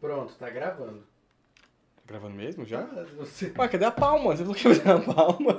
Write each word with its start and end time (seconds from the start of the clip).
Pronto, 0.00 0.32
tá 0.34 0.48
gravando. 0.48 1.00
Tá 1.96 2.02
gravando 2.06 2.36
mesmo 2.36 2.64
já? 2.64 2.82
Ah, 2.82 3.04
você... 3.16 3.52
Ué, 3.58 3.68
cadê 3.68 3.84
a 3.84 3.90
palma? 3.90 4.36
Você 4.36 4.44
falou 4.44 4.54
que 4.54 4.68
ia 4.68 4.94
a 4.94 5.00
palma? 5.00 5.56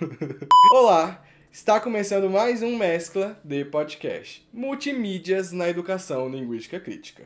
Olá! 0.72 1.22
Está 1.52 1.78
começando 1.78 2.30
mais 2.30 2.62
um 2.62 2.78
Mescla 2.78 3.38
de 3.44 3.66
Podcast. 3.66 4.48
Multimídias 4.50 5.52
na 5.52 5.68
Educação 5.68 6.26
Linguística 6.30 6.80
Crítica. 6.80 7.24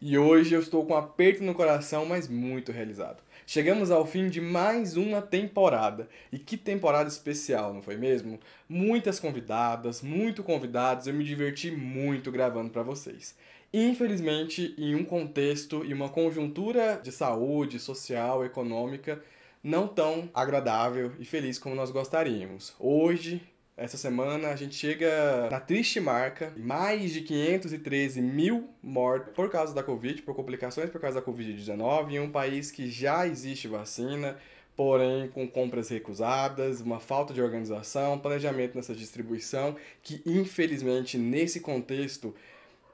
E 0.00 0.18
hoje 0.18 0.56
eu 0.56 0.60
estou 0.60 0.84
com 0.84 0.92
um 0.92 0.96
aperto 0.96 1.44
no 1.44 1.54
coração, 1.54 2.04
mas 2.04 2.26
muito 2.26 2.72
realizado. 2.72 3.22
Chegamos 3.46 3.92
ao 3.92 4.04
fim 4.04 4.28
de 4.28 4.40
mais 4.40 4.96
uma 4.96 5.22
temporada. 5.22 6.08
E 6.32 6.38
que 6.38 6.56
temporada 6.56 7.08
especial, 7.08 7.72
não 7.72 7.80
foi 7.80 7.96
mesmo? 7.96 8.40
Muitas 8.68 9.20
convidadas, 9.20 10.02
muito 10.02 10.42
convidados, 10.42 11.06
eu 11.06 11.14
me 11.14 11.22
diverti 11.22 11.70
muito 11.70 12.32
gravando 12.32 12.70
para 12.70 12.82
vocês. 12.82 13.36
Infelizmente, 13.78 14.74
em 14.78 14.94
um 14.94 15.04
contexto 15.04 15.84
e 15.84 15.92
uma 15.92 16.08
conjuntura 16.08 16.98
de 17.04 17.12
saúde, 17.12 17.78
social, 17.78 18.42
econômica 18.42 19.22
não 19.62 19.86
tão 19.86 20.30
agradável 20.32 21.12
e 21.18 21.26
feliz 21.26 21.58
como 21.58 21.74
nós 21.74 21.90
gostaríamos. 21.90 22.74
Hoje, 22.80 23.42
essa 23.76 23.98
semana, 23.98 24.48
a 24.48 24.56
gente 24.56 24.74
chega 24.74 25.50
na 25.50 25.60
triste 25.60 26.00
marca 26.00 26.54
mais 26.56 27.12
de 27.12 27.20
513 27.20 28.22
mil 28.22 28.70
mortos 28.82 29.34
por 29.34 29.50
causa 29.50 29.74
da 29.74 29.82
Covid, 29.82 30.22
por 30.22 30.34
complicações 30.34 30.88
por 30.88 30.98
causa 30.98 31.20
da 31.20 31.26
Covid-19, 31.26 32.12
em 32.12 32.20
um 32.20 32.30
país 32.30 32.70
que 32.70 32.90
já 32.90 33.26
existe 33.26 33.68
vacina, 33.68 34.38
porém 34.74 35.28
com 35.28 35.46
compras 35.46 35.90
recusadas, 35.90 36.80
uma 36.80 36.98
falta 36.98 37.34
de 37.34 37.42
organização, 37.42 38.18
planejamento 38.18 38.74
nessa 38.74 38.94
distribuição, 38.94 39.76
que 40.02 40.22
infelizmente 40.24 41.18
nesse 41.18 41.60
contexto 41.60 42.34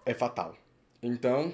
é 0.05 0.13
fatal. 0.13 0.57
Então, 1.03 1.53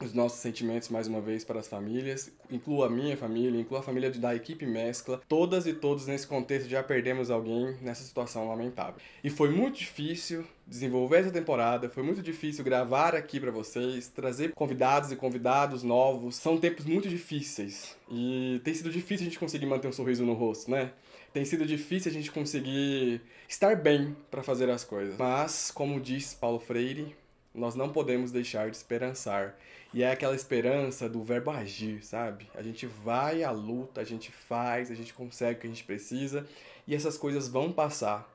os 0.00 0.12
nossos 0.12 0.40
sentimentos 0.40 0.88
mais 0.88 1.06
uma 1.06 1.20
vez 1.20 1.44
para 1.44 1.60
as 1.60 1.68
famílias, 1.68 2.32
inclua 2.50 2.86
a 2.86 2.90
minha 2.90 3.16
família, 3.16 3.60
inclua 3.60 3.78
a 3.80 3.82
família 3.82 4.10
da 4.10 4.34
equipe 4.34 4.66
Mescla, 4.66 5.20
todas 5.28 5.66
e 5.66 5.72
todos 5.72 6.08
nesse 6.08 6.26
contexto 6.26 6.68
já 6.68 6.82
perdemos 6.82 7.30
alguém 7.30 7.76
nessa 7.80 8.02
situação 8.02 8.48
lamentável. 8.48 9.00
E 9.22 9.30
foi 9.30 9.50
muito 9.50 9.78
difícil 9.78 10.44
desenvolver 10.66 11.18
essa 11.18 11.30
temporada, 11.30 11.88
foi 11.88 12.02
muito 12.02 12.20
difícil 12.22 12.64
gravar 12.64 13.14
aqui 13.14 13.38
para 13.38 13.52
vocês, 13.52 14.08
trazer 14.08 14.52
convidados 14.52 15.12
e 15.12 15.16
convidados 15.16 15.84
novos. 15.84 16.34
São 16.34 16.58
tempos 16.58 16.84
muito 16.84 17.08
difíceis 17.08 17.96
e 18.10 18.60
tem 18.64 18.74
sido 18.74 18.90
difícil 18.90 19.26
a 19.26 19.28
gente 19.28 19.38
conseguir 19.38 19.66
manter 19.66 19.86
um 19.86 19.92
sorriso 19.92 20.24
no 20.24 20.34
rosto, 20.34 20.70
né? 20.70 20.92
Tem 21.32 21.44
sido 21.44 21.64
difícil 21.64 22.10
a 22.10 22.12
gente 22.12 22.30
conseguir 22.30 23.22
estar 23.48 23.76
bem 23.76 24.16
para 24.30 24.42
fazer 24.42 24.68
as 24.68 24.84
coisas. 24.84 25.16
Mas, 25.16 25.70
como 25.70 26.00
diz 26.00 26.34
Paulo 26.34 26.58
Freire, 26.58 27.14
nós 27.54 27.74
não 27.74 27.90
podemos 27.90 28.32
deixar 28.32 28.70
de 28.70 28.76
esperançar. 28.76 29.56
E 29.92 30.02
é 30.02 30.10
aquela 30.10 30.34
esperança 30.34 31.08
do 31.08 31.22
verbo 31.22 31.50
agir, 31.50 32.02
sabe? 32.02 32.48
A 32.54 32.62
gente 32.62 32.86
vai 32.86 33.44
à 33.44 33.50
luta, 33.50 34.00
a 34.00 34.04
gente 34.04 34.32
faz, 34.32 34.90
a 34.90 34.94
gente 34.94 35.12
consegue 35.12 35.58
o 35.58 35.60
que 35.60 35.66
a 35.66 35.70
gente 35.70 35.84
precisa 35.84 36.46
e 36.86 36.94
essas 36.94 37.18
coisas 37.18 37.48
vão 37.48 37.70
passar. 37.70 38.28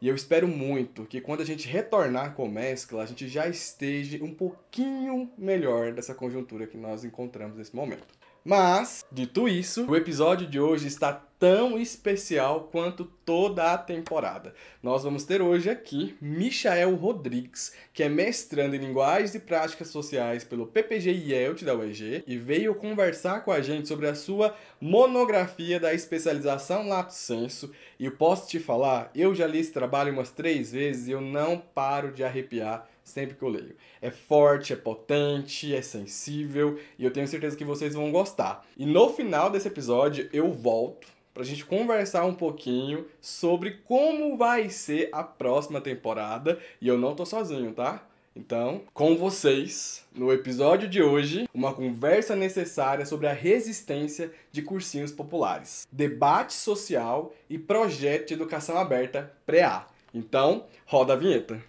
E 0.00 0.08
eu 0.08 0.14
espero 0.14 0.46
muito 0.46 1.06
que 1.06 1.20
quando 1.20 1.40
a 1.40 1.44
gente 1.44 1.68
retornar 1.68 2.34
com 2.34 2.46
mescla, 2.48 3.02
a 3.02 3.06
gente 3.06 3.28
já 3.28 3.48
esteja 3.48 4.22
um 4.22 4.34
pouquinho 4.34 5.30
melhor 5.38 5.92
dessa 5.92 6.14
conjuntura 6.14 6.66
que 6.66 6.76
nós 6.76 7.04
encontramos 7.04 7.56
nesse 7.56 7.74
momento. 7.74 8.14
Mas, 8.48 9.04
dito 9.10 9.48
isso, 9.48 9.90
o 9.90 9.96
episódio 9.96 10.46
de 10.46 10.60
hoje 10.60 10.86
está 10.86 11.12
tão 11.12 11.76
especial 11.76 12.68
quanto 12.70 13.04
toda 13.24 13.72
a 13.72 13.76
temporada. 13.76 14.54
Nós 14.80 15.02
vamos 15.02 15.24
ter 15.24 15.42
hoje 15.42 15.68
aqui 15.68 16.16
Michael 16.20 16.94
Rodrigues, 16.94 17.72
que 17.92 18.04
é 18.04 18.08
mestrando 18.08 18.76
em 18.76 18.78
Linguagens 18.78 19.34
e 19.34 19.40
Práticas 19.40 19.88
Sociais 19.88 20.44
pelo 20.44 20.64
PPG 20.64 21.10
IELT 21.10 21.64
da 21.64 21.74
UEG 21.74 22.22
e 22.24 22.38
veio 22.38 22.72
conversar 22.76 23.40
com 23.40 23.50
a 23.50 23.60
gente 23.60 23.88
sobre 23.88 24.06
a 24.06 24.14
sua 24.14 24.54
monografia 24.80 25.80
da 25.80 25.92
especialização 25.92 26.86
Lato 26.86 27.14
Senso. 27.14 27.72
E 27.98 28.08
posso 28.08 28.48
te 28.48 28.60
falar, 28.60 29.10
eu 29.12 29.34
já 29.34 29.48
li 29.48 29.58
esse 29.58 29.72
trabalho 29.72 30.12
umas 30.12 30.30
três 30.30 30.70
vezes 30.70 31.08
e 31.08 31.10
eu 31.10 31.20
não 31.20 31.58
paro 31.58 32.12
de 32.12 32.22
arrepiar 32.22 32.88
sempre 33.06 33.36
que 33.36 33.42
eu 33.42 33.48
leio. 33.48 33.76
É 34.02 34.10
forte, 34.10 34.72
é 34.72 34.76
potente, 34.76 35.74
é 35.74 35.80
sensível 35.80 36.78
e 36.98 37.04
eu 37.04 37.10
tenho 37.10 37.28
certeza 37.28 37.56
que 37.56 37.64
vocês 37.64 37.94
vão 37.94 38.10
gostar. 38.10 38.66
E 38.76 38.84
no 38.84 39.08
final 39.10 39.48
desse 39.48 39.68
episódio 39.68 40.28
eu 40.32 40.52
volto 40.52 41.06
para 41.32 41.42
a 41.42 41.46
gente 41.46 41.64
conversar 41.64 42.24
um 42.24 42.34
pouquinho 42.34 43.06
sobre 43.20 43.78
como 43.84 44.36
vai 44.36 44.68
ser 44.68 45.08
a 45.12 45.22
próxima 45.22 45.80
temporada 45.80 46.58
e 46.80 46.88
eu 46.88 46.98
não 46.98 47.14
tô 47.14 47.24
sozinho, 47.24 47.72
tá? 47.72 48.04
Então, 48.34 48.82
com 48.92 49.16
vocês, 49.16 50.04
no 50.14 50.30
episódio 50.30 50.86
de 50.86 51.02
hoje, 51.02 51.48
uma 51.54 51.72
conversa 51.72 52.36
necessária 52.36 53.06
sobre 53.06 53.26
a 53.26 53.32
resistência 53.32 54.30
de 54.52 54.60
cursinhos 54.60 55.10
populares, 55.10 55.86
debate 55.90 56.52
social 56.52 57.32
e 57.48 57.56
projeto 57.56 58.28
de 58.28 58.34
educação 58.34 58.76
aberta 58.76 59.32
pré-A. 59.46 59.86
Então, 60.12 60.66
roda 60.84 61.14
a 61.14 61.16
vinheta. 61.16 61.62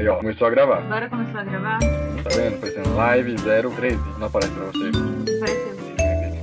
Aí, 0.00 0.08
ó, 0.08 0.16
começou 0.16 0.46
a 0.46 0.50
gravar. 0.50 0.78
Agora 0.78 1.10
começou 1.10 1.40
a 1.40 1.44
gravar? 1.44 1.78
Tá 1.78 2.30
vendo? 2.34 2.56
Aparecendo 2.56 2.96
live 2.96 3.34
013. 3.34 3.96
Não 4.18 4.26
aparece 4.28 4.52
pra 4.54 4.64
você. 4.64 4.88
Apareceu. 5.36 5.76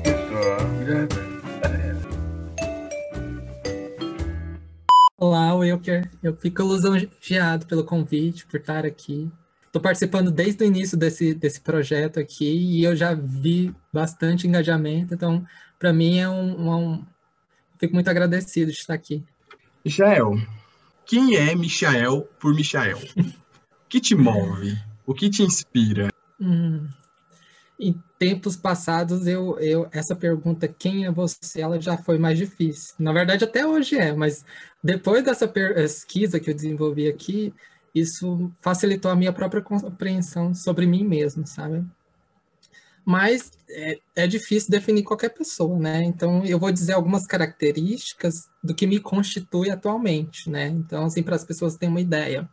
Começou 0.04 0.54
a 0.54 0.58
gravar. 0.84 1.98
Olá, 5.18 5.56
Wilker. 5.56 6.08
Eu 6.22 6.36
fico 6.36 6.62
lisonjeado 6.62 7.66
pelo 7.66 7.84
convite, 7.84 8.46
por 8.46 8.60
estar 8.60 8.86
aqui. 8.86 9.28
Estou 9.66 9.82
participando 9.82 10.30
desde 10.30 10.64
o 10.64 10.68
início 10.68 10.96
desse, 10.96 11.34
desse 11.34 11.60
projeto 11.60 12.20
aqui 12.20 12.46
e 12.46 12.84
eu 12.84 12.96
já 12.96 13.16
vi 13.16 13.74
bastante 13.92 14.48
engajamento, 14.48 15.16
então, 15.16 15.44
para 15.80 15.92
mim, 15.92 16.20
é 16.20 16.30
um, 16.30 16.76
um. 16.76 17.06
Fico 17.80 17.96
muito 17.96 18.08
agradecido 18.08 18.72
de 18.72 18.78
estar 18.78 18.94
aqui. 18.94 19.26
Michael, 19.84 20.36
quem 21.08 21.36
é 21.38 21.56
Michael 21.56 22.30
por 22.40 22.54
Michael? 22.54 23.00
O 23.88 23.90
que 23.90 24.02
te 24.02 24.16
move? 24.16 24.78
O 25.06 25.14
que 25.14 25.30
te 25.30 25.44
inspira? 25.44 26.10
Hum. 26.38 26.90
Em 27.80 27.96
tempos 28.20 28.58
passados, 28.58 29.26
eu, 29.28 29.58
eu, 29.60 29.88
essa 29.94 30.14
pergunta, 30.14 30.68
quem 30.68 31.06
é 31.06 31.12
você, 31.12 31.62
ela 31.62 31.80
já 31.80 31.96
foi 31.96 32.18
mais 32.18 32.38
difícil. 32.38 32.94
Na 33.00 33.14
verdade, 33.14 33.46
até 33.46 33.66
hoje 33.66 33.98
é, 33.98 34.12
mas 34.14 34.44
depois 34.84 35.24
dessa 35.24 35.48
pesquisa 35.48 36.38
que 36.38 36.50
eu 36.50 36.54
desenvolvi 36.54 37.08
aqui, 37.08 37.54
isso 37.96 38.52
facilitou 38.60 39.10
a 39.10 39.16
minha 39.16 39.32
própria 39.32 39.62
compreensão 39.62 40.54
sobre 40.54 40.86
mim 40.86 41.06
mesmo, 41.06 41.48
sabe? 41.48 41.86
Mas 43.06 43.54
é, 43.70 44.00
é 44.18 44.28
difícil 44.28 44.70
definir 44.70 45.04
qualquer 45.04 45.30
pessoa, 45.30 45.80
né? 45.80 46.04
Então, 46.04 46.44
eu 46.44 46.60
vou 46.60 46.74
dizer 46.74 46.92
algumas 46.92 47.26
características 47.26 48.50
do 48.62 48.76
que 48.76 48.86
me 48.86 49.00
constitui 49.00 49.70
atualmente, 49.70 50.50
né? 50.50 50.68
Então, 50.68 51.06
assim, 51.06 51.24
para 51.24 51.38
as 51.38 51.46
pessoas 51.46 51.78
terem 51.78 51.94
uma 51.94 52.02
ideia. 52.02 52.50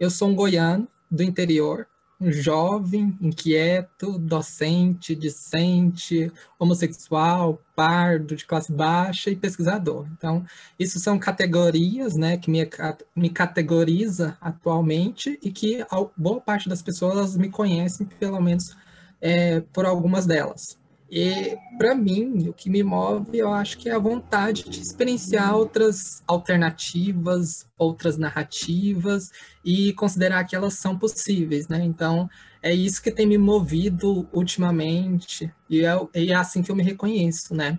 Eu 0.00 0.08
sou 0.08 0.30
um 0.30 0.34
goiano 0.34 0.88
do 1.10 1.22
interior, 1.22 1.86
um 2.18 2.32
jovem, 2.32 3.18
inquieto, 3.20 4.18
docente, 4.18 5.14
discente, 5.14 6.32
homossexual, 6.58 7.60
pardo, 7.76 8.34
de 8.34 8.46
classe 8.46 8.72
baixa 8.72 9.28
e 9.28 9.36
pesquisador. 9.36 10.06
Então, 10.16 10.42
isso 10.78 10.98
são 10.98 11.18
categorias 11.18 12.16
né, 12.16 12.38
que 12.38 12.50
me, 12.50 12.66
me 13.14 13.28
categoriza 13.28 14.38
atualmente 14.40 15.38
e 15.42 15.52
que 15.52 15.84
boa 16.16 16.40
parte 16.40 16.66
das 16.66 16.80
pessoas 16.80 17.36
me 17.36 17.50
conhecem, 17.50 18.06
pelo 18.18 18.40
menos 18.40 18.74
é, 19.20 19.60
por 19.60 19.84
algumas 19.84 20.24
delas. 20.24 20.79
E, 21.10 21.58
para 21.76 21.92
mim, 21.92 22.48
o 22.48 22.52
que 22.52 22.70
me 22.70 22.84
move, 22.84 23.36
eu 23.36 23.52
acho 23.52 23.76
que 23.78 23.88
é 23.88 23.92
a 23.92 23.98
vontade 23.98 24.62
de 24.68 24.80
experienciar 24.80 25.56
outras 25.56 26.22
alternativas, 26.24 27.66
outras 27.76 28.16
narrativas 28.16 29.32
e 29.64 29.92
considerar 29.94 30.44
que 30.44 30.54
elas 30.54 30.74
são 30.74 30.96
possíveis, 30.96 31.66
né? 31.66 31.82
Então, 31.84 32.30
é 32.62 32.72
isso 32.72 33.02
que 33.02 33.10
tem 33.10 33.26
me 33.26 33.38
movido 33.38 34.28
ultimamente 34.32 35.52
e 35.68 35.84
é, 35.84 35.98
e 36.14 36.30
é 36.30 36.34
assim 36.34 36.62
que 36.62 36.70
eu 36.70 36.76
me 36.76 36.82
reconheço, 36.84 37.54
né? 37.54 37.76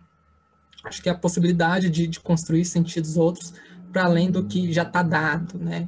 Acho 0.84 1.01
que 1.01 1.07
é 1.07 1.12
a 1.13 1.18
possibilidade 1.18 1.89
de, 1.89 2.07
de 2.07 2.19
construir 2.19 2.66
sentidos 2.66 3.16
outros 3.16 3.54
para 3.94 4.06
além 4.06 4.30
do 4.30 4.45
que 4.45 4.74
já 4.74 4.84
está 4.84 5.01
dado, 5.04 5.57
né? 5.57 5.88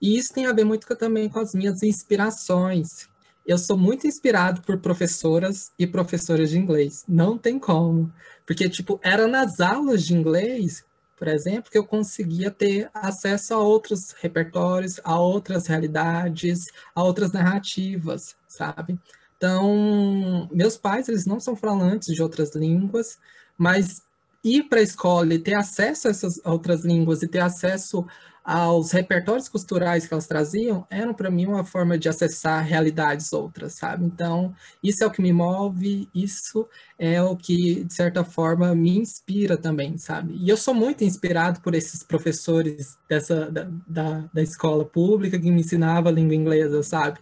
E 0.00 0.16
isso 0.16 0.32
tem 0.32 0.46
a 0.46 0.52
ver 0.52 0.64
muito 0.64 0.86
também 0.96 1.28
com 1.28 1.40
as 1.40 1.54
minhas 1.54 1.82
inspirações, 1.82 3.08
eu 3.46 3.58
sou 3.58 3.76
muito 3.76 4.06
inspirado 4.06 4.62
por 4.62 4.78
professoras 4.78 5.70
e 5.78 5.86
professores 5.86 6.50
de 6.50 6.58
inglês. 6.58 7.04
Não 7.06 7.36
tem 7.36 7.58
como. 7.58 8.12
Porque, 8.46 8.68
tipo, 8.68 8.98
era 9.02 9.26
nas 9.28 9.60
aulas 9.60 10.04
de 10.04 10.14
inglês, 10.14 10.84
por 11.16 11.28
exemplo, 11.28 11.70
que 11.70 11.78
eu 11.78 11.84
conseguia 11.84 12.50
ter 12.50 12.90
acesso 12.94 13.54
a 13.54 13.58
outros 13.58 14.12
repertórios, 14.20 15.00
a 15.04 15.18
outras 15.18 15.66
realidades, 15.66 16.66
a 16.94 17.02
outras 17.02 17.32
narrativas, 17.32 18.34
sabe? 18.48 18.98
Então, 19.36 20.48
meus 20.52 20.76
pais, 20.76 21.08
eles 21.08 21.26
não 21.26 21.38
são 21.38 21.54
falantes 21.54 22.14
de 22.14 22.22
outras 22.22 22.54
línguas, 22.54 23.18
mas 23.58 24.02
ir 24.42 24.64
para 24.64 24.80
a 24.80 24.82
escola 24.82 25.34
e 25.34 25.38
ter 25.38 25.54
acesso 25.54 26.08
a 26.08 26.10
essas 26.10 26.40
outras 26.44 26.84
línguas 26.84 27.22
e 27.22 27.28
ter 27.28 27.40
acesso 27.40 28.06
aos 28.44 28.92
repertórios 28.92 29.48
culturais 29.48 30.06
que 30.06 30.12
elas 30.12 30.26
traziam, 30.26 30.86
eram 30.90 31.14
para 31.14 31.30
mim 31.30 31.46
uma 31.46 31.64
forma 31.64 31.96
de 31.96 32.10
acessar 32.10 32.62
realidades 32.62 33.32
outras, 33.32 33.72
sabe? 33.72 34.04
Então, 34.04 34.54
isso 34.82 35.02
é 35.02 35.06
o 35.06 35.10
que 35.10 35.22
me 35.22 35.32
move, 35.32 36.06
isso 36.14 36.68
é 36.98 37.22
o 37.22 37.34
que, 37.34 37.84
de 37.84 37.94
certa 37.94 38.22
forma, 38.22 38.74
me 38.74 38.98
inspira 38.98 39.56
também, 39.56 39.96
sabe? 39.96 40.34
E 40.38 40.48
eu 40.48 40.58
sou 40.58 40.74
muito 40.74 41.02
inspirado 41.02 41.60
por 41.62 41.74
esses 41.74 42.02
professores 42.02 42.98
dessa, 43.08 43.50
da, 43.50 43.66
da, 43.88 44.24
da 44.32 44.42
escola 44.42 44.84
pública 44.84 45.38
que 45.38 45.50
me 45.50 45.60
ensinava 45.60 46.10
a 46.10 46.12
língua 46.12 46.34
inglesa, 46.34 46.82
sabe? 46.82 47.20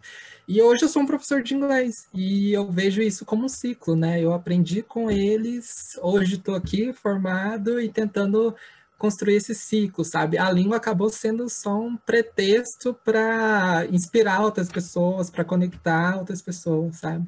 E 0.49 0.61
hoje 0.61 0.85
eu 0.85 0.89
sou 0.89 1.03
um 1.03 1.07
professor 1.07 1.41
de 1.41 1.55
inglês 1.55 2.09
e 2.13 2.53
eu 2.53 2.69
vejo 2.71 3.01
isso 3.01 3.25
como 3.25 3.45
um 3.45 3.49
ciclo, 3.49 3.95
né? 3.95 4.21
Eu 4.21 4.33
aprendi 4.33 4.83
com 4.83 5.09
eles, 5.09 5.97
hoje 6.03 6.35
estou 6.35 6.57
aqui 6.57 6.93
formado 6.93 7.81
e 7.81 7.89
tentando 7.89 8.55
construir 9.03 9.35
esse 9.35 9.53
ciclo, 9.53 10.05
sabe? 10.05 10.39
A 10.39 10.49
língua 10.49 10.77
acabou 10.77 11.11
sendo 11.11 11.49
só 11.49 11.77
um 11.77 11.97
pretexto 11.97 12.95
para 13.05 13.85
inspirar 13.91 14.43
outras 14.43 14.69
pessoas, 14.69 15.29
para 15.29 15.45
conectar 15.45 16.17
outras 16.17 16.41
pessoas, 16.41 16.99
sabe? 16.99 17.27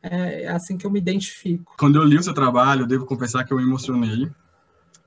É 0.00 0.46
assim 0.46 0.78
que 0.78 0.86
eu 0.86 0.90
me 0.90 1.00
identifico. 1.00 1.74
Quando 1.76 1.96
eu 1.96 2.04
li 2.04 2.16
o 2.16 2.22
seu 2.22 2.32
trabalho, 2.32 2.82
eu 2.82 2.86
devo 2.86 3.04
confessar 3.04 3.44
que 3.44 3.52
eu 3.52 3.56
me 3.56 3.64
emocionei 3.64 4.30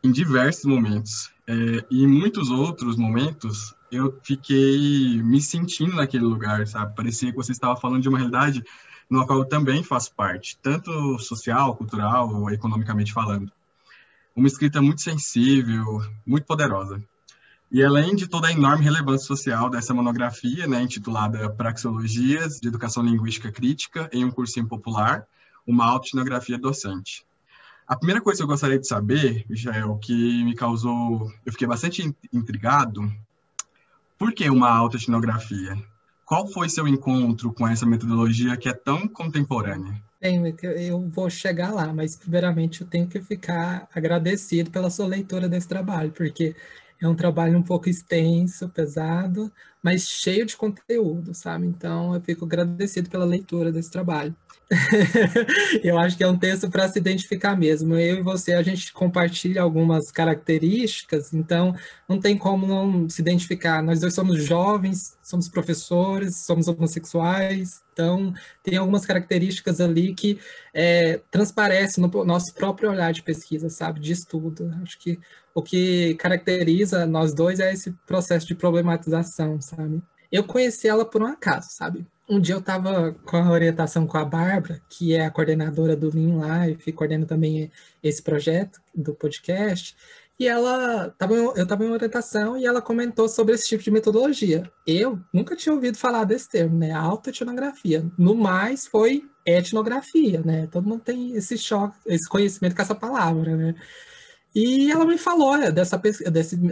em 0.04 0.12
diversos 0.12 0.66
momentos. 0.66 1.31
É, 1.48 1.54
e 1.89 2.04
em 2.04 2.07
muitos 2.07 2.50
outros 2.50 2.98
momentos, 2.98 3.74
eu 3.89 4.19
fiquei 4.21 5.24
me 5.24 5.39
sentindo 5.39 5.95
naquele 5.95 6.25
lugar, 6.25 6.68
sabe? 6.68 6.94
Parecia 6.98 7.31
que 7.31 7.38
você 7.38 7.54
estava 7.54 7.80
falando 7.80 8.01
de 8.01 8.10
uma 8.10 8.18
realidade 8.18 8.62
no 9.10 9.25
qual 9.25 9.39
eu 9.39 9.45
também 9.45 9.83
faço 9.83 10.13
parte, 10.13 10.60
tanto 10.62 11.18
social, 11.18 11.77
cultural 11.77 12.51
economicamente 12.51 13.13
falando 13.13 13.50
uma 14.36 14.48
escrita 14.48 14.81
muito 14.81 15.02
sensível, 15.02 16.02
muito 16.26 16.46
poderosa. 16.46 17.02
E 17.72 17.84
além 17.84 18.16
de 18.16 18.28
toda 18.28 18.48
a 18.48 18.52
enorme 18.52 18.84
relevância 18.84 19.28
social 19.28 19.70
dessa 19.70 19.94
monografia, 19.94 20.66
né, 20.66 20.81
intitulada 20.81 21.50
Praxeologias 21.52 22.60
de 22.60 22.68
Educação 22.68 23.04
Linguística 23.04 23.52
Crítica 23.52 24.10
em 24.12 24.26
um 24.26 24.31
cursinho 24.31 24.68
popular, 24.68 25.28
uma 25.68 25.86
autoetnografia 25.86 26.58
docente. 26.58 27.24
A 27.88 27.96
primeira 27.96 28.22
coisa 28.22 28.40
que 28.40 28.44
eu 28.44 28.48
gostaria 28.48 28.80
de 28.80 28.88
saber, 28.88 29.46
Michael, 29.48 29.98
que 29.98 30.44
me 30.44 30.56
causou, 30.56 31.31
eu 31.46 31.52
fiquei 31.52 31.68
bastante 31.68 32.16
intrigado, 32.34 33.12
por 34.18 34.34
que 34.34 34.50
uma 34.50 34.70
autoetnografia? 34.70 35.78
Qual 36.26 36.48
foi 36.48 36.70
seu 36.70 36.88
encontro 36.88 37.54
com 37.54 37.68
essa 37.68 37.86
metodologia 37.86 38.58
que 38.58 38.68
é 38.68 38.74
tão 38.74 39.08
contemporânea? 39.08 40.04
Tenho, 40.19 40.45
eu 40.77 41.07
vou 41.10 41.30
chegar 41.30 41.71
lá, 41.74 41.94
mas 41.94 42.16
primeiramente 42.18 42.81
eu 42.81 42.88
tenho 42.88 43.07
que 43.07 43.21
ficar 43.21 43.88
agradecido 43.95 44.69
pela 44.69 44.89
sua 44.89 45.07
leitura 45.07 45.48
desse 45.48 45.68
trabalho, 45.68 46.12
porque 46.12 46.54
é 47.01 47.07
um 47.07 47.16
trabalho 47.16 47.57
um 47.57 47.63
pouco 47.63 47.88
extenso, 47.88 48.68
pesado, 48.69 49.50
mas 49.81 50.04
cheio 50.10 50.45
de 50.45 50.57
conteúdo, 50.57 51.33
sabe? 51.33 51.66
Então 51.68 52.13
eu 52.13 52.21
fico 52.21 52.44
agradecido 52.44 53.10
pela 53.10 53.24
leitura 53.24 53.71
desse 53.71 53.89
trabalho. 53.92 54.36
eu 55.83 55.98
acho 55.98 56.16
que 56.16 56.24
é 56.24 56.27
um 56.27 56.38
texto 56.38 56.69
para 56.69 56.88
se 56.88 57.00
identificar 57.00 57.57
mesmo. 57.57 57.95
Eu 57.95 58.18
e 58.18 58.21
você, 58.21 58.54
a 58.54 58.62
gente 58.62 58.94
compartilha 58.94 59.63
algumas 59.63 60.12
características, 60.12 61.33
então 61.33 61.74
não 62.07 62.19
tem 62.19 62.38
como 62.38 62.68
não 62.68 63.10
se 63.10 63.19
identificar. 63.21 63.81
Nós 63.81 64.00
dois 64.00 64.13
somos 64.13 64.44
jovens, 64.44 65.18
somos 65.24 65.50
professores, 65.50 66.45
somos 66.45 66.68
homossexuais, 66.68 67.81
então 67.92 68.31
tem 68.63 68.77
algumas 68.77 69.06
características 69.06 69.81
ali 69.81 70.13
que 70.13 70.39
é, 70.71 71.19
transparecem 71.31 72.04
no 72.04 72.24
nosso 72.24 72.54
próprio 72.54 72.92
olhar 72.92 73.12
de 73.12 73.24
pesquisa, 73.24 73.69
sabe, 73.69 74.00
de 74.00 74.12
estudo. 74.12 74.71
Acho 74.83 75.00
que 75.00 75.19
o 75.54 75.63
que 75.63 76.13
caracteriza 76.16 77.07
nós 77.07 77.33
dois 77.33 77.60
é 77.60 77.74
esse 77.74 77.92
processo 78.06 78.45
de 78.45 78.54
problematização, 78.54 79.60
sabe? 79.60 80.01
Eu 80.31 80.44
conheci 80.44 80.88
ela 80.88 81.04
por 81.04 81.24
um 81.24 81.25
acaso, 81.25 81.69
sabe? 81.71 82.06
Um 82.30 82.40
dia 82.40 82.56
eu 82.56 82.60
estava 82.60 83.12
com 83.26 83.38
a 83.38 83.50
orientação 83.50 84.06
com 84.06 84.18
a 84.18 84.24
Bárbara, 84.24 84.80
que 84.88 85.16
é 85.16 85.26
a 85.26 85.31
coordenadora 85.31 85.96
do 85.96 86.12
Lean 86.14 86.68
Life, 86.68 86.92
coordena 86.92 87.26
também 87.26 87.72
esse 88.04 88.22
projeto 88.22 88.80
do 88.94 89.16
podcast, 89.16 89.96
e 90.40 90.48
ela 90.48 91.10
tava, 91.18 91.34
eu 91.34 91.64
estava 91.64 91.84
em 91.84 91.90
orientação 91.90 92.58
e 92.58 92.66
ela 92.66 92.81
comentou 92.81 93.28
sobre 93.28 93.56
esse 93.56 93.68
tipo 93.68 93.84
de 93.84 93.92
metodologia. 93.92 94.72
Eu 94.88 95.20
nunca 95.34 95.54
tinha 95.54 95.74
ouvido 95.74 95.98
falar 95.98 96.24
desse 96.24 96.48
termo, 96.48 96.78
né? 96.78 96.94
Alta 96.94 97.30
etnografia. 97.30 98.06
No 98.18 98.36
mais 98.36 98.88
foi 98.88 99.30
etnografia, 99.46 100.42
né? 100.46 100.68
Todo 100.72 100.88
mundo 100.88 101.02
tem 101.02 101.34
esse 101.34 101.58
choque, 101.58 101.98
esse 102.06 102.30
conhecimento 102.30 102.74
com 102.74 102.81
essa 102.81 102.96
palavra, 102.96 103.58
né? 103.58 103.76
E 104.54 104.92
ela 104.92 105.06
me 105.06 105.18
falou 105.18 105.56
é, 105.56 105.72
dessa, 105.72 106.01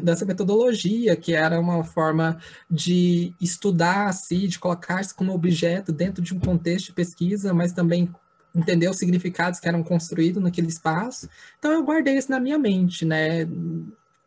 dessa 0.01 0.25
metodologia, 0.25 1.15
que 1.15 1.33
era 1.33 1.59
uma 1.59 1.83
forma 1.83 2.39
de 2.69 3.33
estudar 3.39 4.07
assim, 4.07 4.47
de 4.47 4.59
colocar-se 4.59 5.13
como 5.13 5.33
objeto 5.33 5.91
dentro 5.91 6.21
de 6.21 6.33
um 6.33 6.39
contexto 6.39 6.87
de 6.87 6.93
pesquisa, 6.93 7.53
mas 7.53 7.71
também 7.73 8.09
entender 8.55 8.89
os 8.89 8.97
significados 8.97 9.59
que 9.59 9.67
eram 9.67 9.83
construídos 9.83 10.41
naquele 10.41 10.67
espaço. 10.67 11.29
Então 11.59 11.71
eu 11.71 11.83
guardei 11.83 12.17
isso 12.17 12.31
na 12.31 12.39
minha 12.39 12.57
mente, 12.57 13.05
né? 13.05 13.47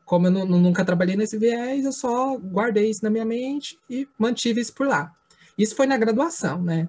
Como 0.04 0.26
eu 0.26 0.30
nunca 0.30 0.84
trabalhei 0.84 1.16
nesse 1.16 1.38
viés, 1.38 1.84
eu 1.84 1.92
só 1.92 2.36
guardei 2.36 2.90
isso 2.90 3.02
na 3.02 3.10
minha 3.10 3.24
mente 3.24 3.78
e 3.88 4.08
mantive 4.18 4.60
isso 4.60 4.74
por 4.74 4.86
lá. 4.86 5.12
Isso 5.58 5.74
foi 5.74 5.86
na 5.86 5.96
graduação, 5.96 6.62
né? 6.62 6.88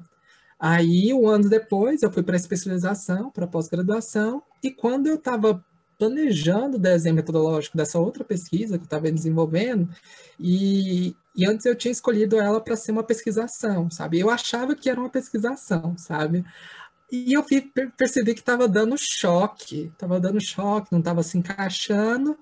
Aí, 0.59 1.11
um 1.11 1.27
ano 1.27 1.49
depois, 1.49 2.03
eu 2.03 2.11
fui 2.11 2.21
para 2.21 2.35
a 2.35 2.37
especialização, 2.37 3.31
para 3.31 3.47
pós-graduação, 3.47 4.43
e 4.61 4.69
quando 4.69 5.07
eu 5.07 5.15
estava 5.15 5.63
planejando 6.01 6.77
o 6.77 6.79
desenho 6.79 7.13
metodológico 7.13 7.77
dessa 7.77 7.99
outra 7.99 8.23
pesquisa 8.23 8.75
que 8.75 8.83
eu 8.83 8.85
estava 8.85 9.11
desenvolvendo, 9.11 9.87
e, 10.39 11.15
e 11.35 11.45
antes 11.45 11.63
eu 11.67 11.75
tinha 11.75 11.91
escolhido 11.91 12.39
ela 12.39 12.59
para 12.59 12.75
ser 12.75 12.91
uma 12.91 13.03
pesquisação, 13.03 13.87
sabe? 13.91 14.19
Eu 14.19 14.31
achava 14.31 14.75
que 14.75 14.89
era 14.89 14.99
uma 14.99 15.11
pesquisação, 15.11 15.95
sabe? 15.99 16.43
E 17.11 17.33
eu 17.33 17.45
percebi 17.95 18.33
que 18.33 18.39
estava 18.39 18.67
dando 18.67 18.95
choque, 18.97 19.91
estava 19.93 20.19
dando 20.19 20.41
choque, 20.41 20.91
não 20.91 20.99
estava 20.99 21.21
se 21.21 21.37
encaixando, 21.37 22.35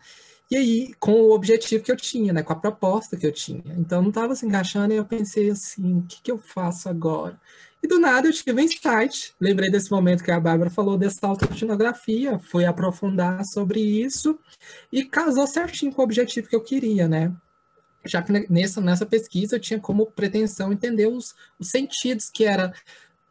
e 0.49 0.55
aí, 0.55 0.93
com 0.99 1.11
o 1.11 1.31
objetivo 1.33 1.83
que 1.83 1.91
eu 1.91 1.97
tinha, 1.97 2.31
né, 2.31 2.41
com 2.41 2.53
a 2.53 2.55
proposta 2.55 3.17
que 3.17 3.27
eu 3.27 3.31
tinha. 3.33 3.75
Então, 3.77 4.01
não 4.01 4.09
estava 4.09 4.35
se 4.35 4.45
encaixando, 4.45 4.93
e 4.93 4.97
eu 4.97 5.05
pensei 5.05 5.49
assim, 5.49 5.99
o 5.99 6.03
que, 6.03 6.21
que 6.21 6.31
eu 6.31 6.39
faço 6.39 6.87
agora? 6.87 7.37
E 7.81 7.87
do 7.87 7.99
nada 7.99 8.27
eu 8.27 8.33
tive 8.33 8.53
um 8.53 8.59
insight. 8.59 9.33
Lembrei 9.39 9.71
desse 9.71 9.89
momento 9.89 10.23
que 10.23 10.31
a 10.31 10.39
Bárbara 10.39 10.69
falou 10.69 10.97
dessa 10.97 11.25
autoetnografia, 11.25 12.37
fui 12.39 12.65
aprofundar 12.65 13.43
sobre 13.45 13.79
isso 13.79 14.37
e 14.91 15.05
casou 15.05 15.47
certinho 15.47 15.93
com 15.93 16.01
o 16.01 16.05
objetivo 16.05 16.49
que 16.49 16.55
eu 16.55 16.61
queria, 16.61 17.07
né? 17.07 17.33
Já 18.05 18.21
que 18.21 18.31
nessa, 18.49 18.81
nessa 18.81 19.05
pesquisa 19.05 19.55
eu 19.55 19.59
tinha 19.59 19.79
como 19.79 20.11
pretensão 20.11 20.71
entender 20.71 21.07
os, 21.07 21.35
os 21.57 21.69
sentidos 21.69 22.29
que 22.29 22.45
eram 22.45 22.71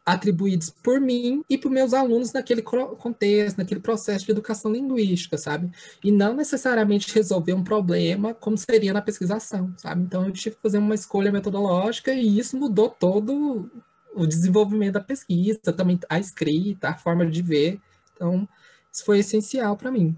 atribuídos 0.05 0.71
por 0.71 0.99
mim 0.99 1.43
e 1.47 1.57
por 1.57 1.69
meus 1.69 1.93
alunos 1.93 2.33
naquele 2.33 2.63
contexto, 2.63 3.57
naquele 3.57 3.79
processo 3.79 4.25
de 4.25 4.31
educação 4.31 4.71
linguística, 4.71 5.37
sabe? 5.37 5.71
E 6.03 6.11
não 6.11 6.33
necessariamente 6.33 7.13
resolver 7.13 7.53
um 7.53 7.63
problema 7.63 8.33
como 8.33 8.57
seria 8.57 8.93
na 8.93 9.01
pesquisação, 9.01 9.73
sabe? 9.77 10.01
Então 10.03 10.25
eu 10.25 10.31
tive 10.31 10.55
que 10.55 10.61
fazer 10.61 10.79
uma 10.79 10.95
escolha 10.95 11.31
metodológica 11.31 12.11
e 12.11 12.39
isso 12.39 12.57
mudou 12.57 12.89
todo 12.89 13.69
o 14.15 14.25
desenvolvimento 14.25 14.93
da 14.93 15.01
pesquisa, 15.01 15.73
também 15.75 15.99
a 16.09 16.19
escrita, 16.19 16.89
a 16.89 16.97
forma 16.97 17.25
de 17.25 17.41
ver. 17.41 17.79
Então, 18.13 18.47
isso 18.91 19.05
foi 19.05 19.19
essencial 19.19 19.77
para 19.77 19.91
mim. 19.91 20.17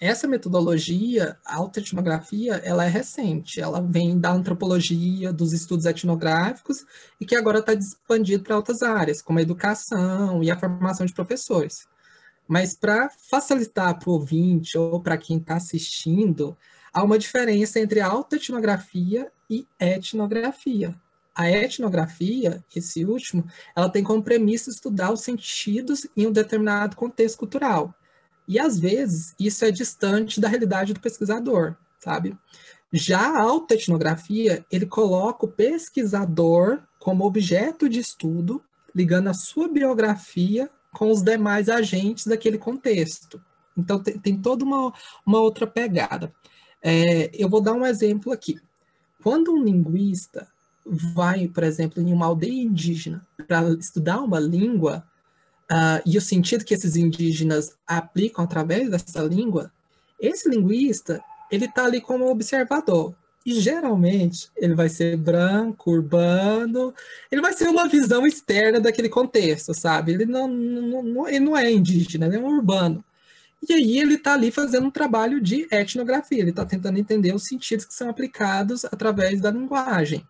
Essa 0.00 0.28
metodologia, 0.28 1.36
a 1.44 1.56
autoetnografia, 1.56 2.54
ela 2.64 2.84
é 2.84 2.88
recente, 2.88 3.60
ela 3.60 3.80
vem 3.80 4.18
da 4.18 4.30
antropologia, 4.30 5.32
dos 5.32 5.52
estudos 5.52 5.86
etnográficos, 5.86 6.86
e 7.20 7.26
que 7.26 7.34
agora 7.34 7.58
está 7.58 7.74
expandido 7.74 8.44
para 8.44 8.54
outras 8.54 8.82
áreas, 8.82 9.20
como 9.20 9.40
a 9.40 9.42
educação 9.42 10.42
e 10.44 10.52
a 10.52 10.58
formação 10.58 11.04
de 11.04 11.12
professores. 11.12 11.88
Mas 12.46 12.74
para 12.74 13.10
facilitar 13.28 13.98
para 13.98 14.08
o 14.08 14.12
ouvinte 14.12 14.78
ou 14.78 15.02
para 15.02 15.18
quem 15.18 15.38
está 15.38 15.56
assistindo, 15.56 16.56
há 16.92 17.02
uma 17.02 17.18
diferença 17.18 17.80
entre 17.80 18.00
autoetnografia 18.00 19.32
e 19.50 19.66
etnografia 19.80 20.94
a 21.38 21.48
etnografia, 21.48 22.64
esse 22.74 23.04
último, 23.04 23.44
ela 23.76 23.88
tem 23.88 24.02
como 24.02 24.20
premissa 24.20 24.70
estudar 24.70 25.12
os 25.12 25.20
sentidos 25.20 26.04
em 26.16 26.26
um 26.26 26.32
determinado 26.32 26.96
contexto 26.96 27.38
cultural. 27.38 27.94
E 28.48 28.58
às 28.58 28.76
vezes 28.76 29.36
isso 29.38 29.64
é 29.64 29.70
distante 29.70 30.40
da 30.40 30.48
realidade 30.48 30.92
do 30.92 30.98
pesquisador, 30.98 31.76
sabe? 32.00 32.36
Já 32.92 33.20
a 33.20 33.40
autoetnografia, 33.40 34.66
ele 34.68 34.84
coloca 34.84 35.46
o 35.46 35.52
pesquisador 35.52 36.82
como 36.98 37.24
objeto 37.24 37.88
de 37.88 38.00
estudo, 38.00 38.60
ligando 38.92 39.28
a 39.28 39.34
sua 39.34 39.68
biografia 39.68 40.68
com 40.92 41.08
os 41.08 41.22
demais 41.22 41.68
agentes 41.68 42.26
daquele 42.26 42.58
contexto. 42.58 43.40
Então 43.76 44.02
tem, 44.02 44.18
tem 44.18 44.36
toda 44.36 44.64
uma, 44.64 44.92
uma 45.24 45.38
outra 45.38 45.68
pegada. 45.68 46.34
É, 46.82 47.30
eu 47.32 47.48
vou 47.48 47.60
dar 47.60 47.74
um 47.74 47.86
exemplo 47.86 48.32
aqui. 48.32 48.58
Quando 49.22 49.52
um 49.52 49.62
linguista 49.62 50.48
vai, 50.88 51.48
por 51.48 51.62
exemplo, 51.62 52.02
em 52.02 52.12
uma 52.12 52.26
aldeia 52.26 52.62
indígena 52.62 53.26
para 53.46 53.68
estudar 53.70 54.20
uma 54.20 54.40
língua 54.40 55.04
uh, 55.70 56.02
e 56.04 56.16
o 56.16 56.20
sentido 56.20 56.64
que 56.64 56.74
esses 56.74 56.96
indígenas 56.96 57.76
aplicam 57.86 58.44
através 58.44 58.90
dessa 58.90 59.22
língua, 59.22 59.70
esse 60.20 60.48
linguista 60.48 61.22
ele 61.50 61.66
está 61.66 61.84
ali 61.84 62.00
como 62.00 62.30
observador. 62.30 63.14
E 63.46 63.58
geralmente 63.60 64.50
ele 64.56 64.74
vai 64.74 64.88
ser 64.88 65.16
branco, 65.16 65.90
urbano, 65.90 66.92
ele 67.30 67.40
vai 67.40 67.52
ser 67.54 67.68
uma 67.68 67.88
visão 67.88 68.26
externa 68.26 68.78
daquele 68.78 69.08
contexto, 69.08 69.72
sabe? 69.72 70.12
Ele 70.12 70.26
não, 70.26 70.46
não, 70.46 71.02
não 71.02 71.28
ele 71.28 71.40
não 71.40 71.56
é 71.56 71.70
indígena, 71.70 72.26
ele 72.26 72.36
é 72.36 72.40
um 72.40 72.56
urbano. 72.56 73.02
E 73.66 73.72
aí 73.72 73.98
ele 73.98 74.14
está 74.14 74.34
ali 74.34 74.50
fazendo 74.50 74.86
um 74.86 74.90
trabalho 74.90 75.40
de 75.40 75.66
etnografia, 75.70 76.40
ele 76.40 76.50
está 76.50 76.64
tentando 76.64 76.98
entender 76.98 77.34
os 77.34 77.44
sentidos 77.44 77.84
que 77.86 77.94
são 77.94 78.10
aplicados 78.10 78.84
através 78.84 79.40
da 79.40 79.50
linguagem. 79.50 80.26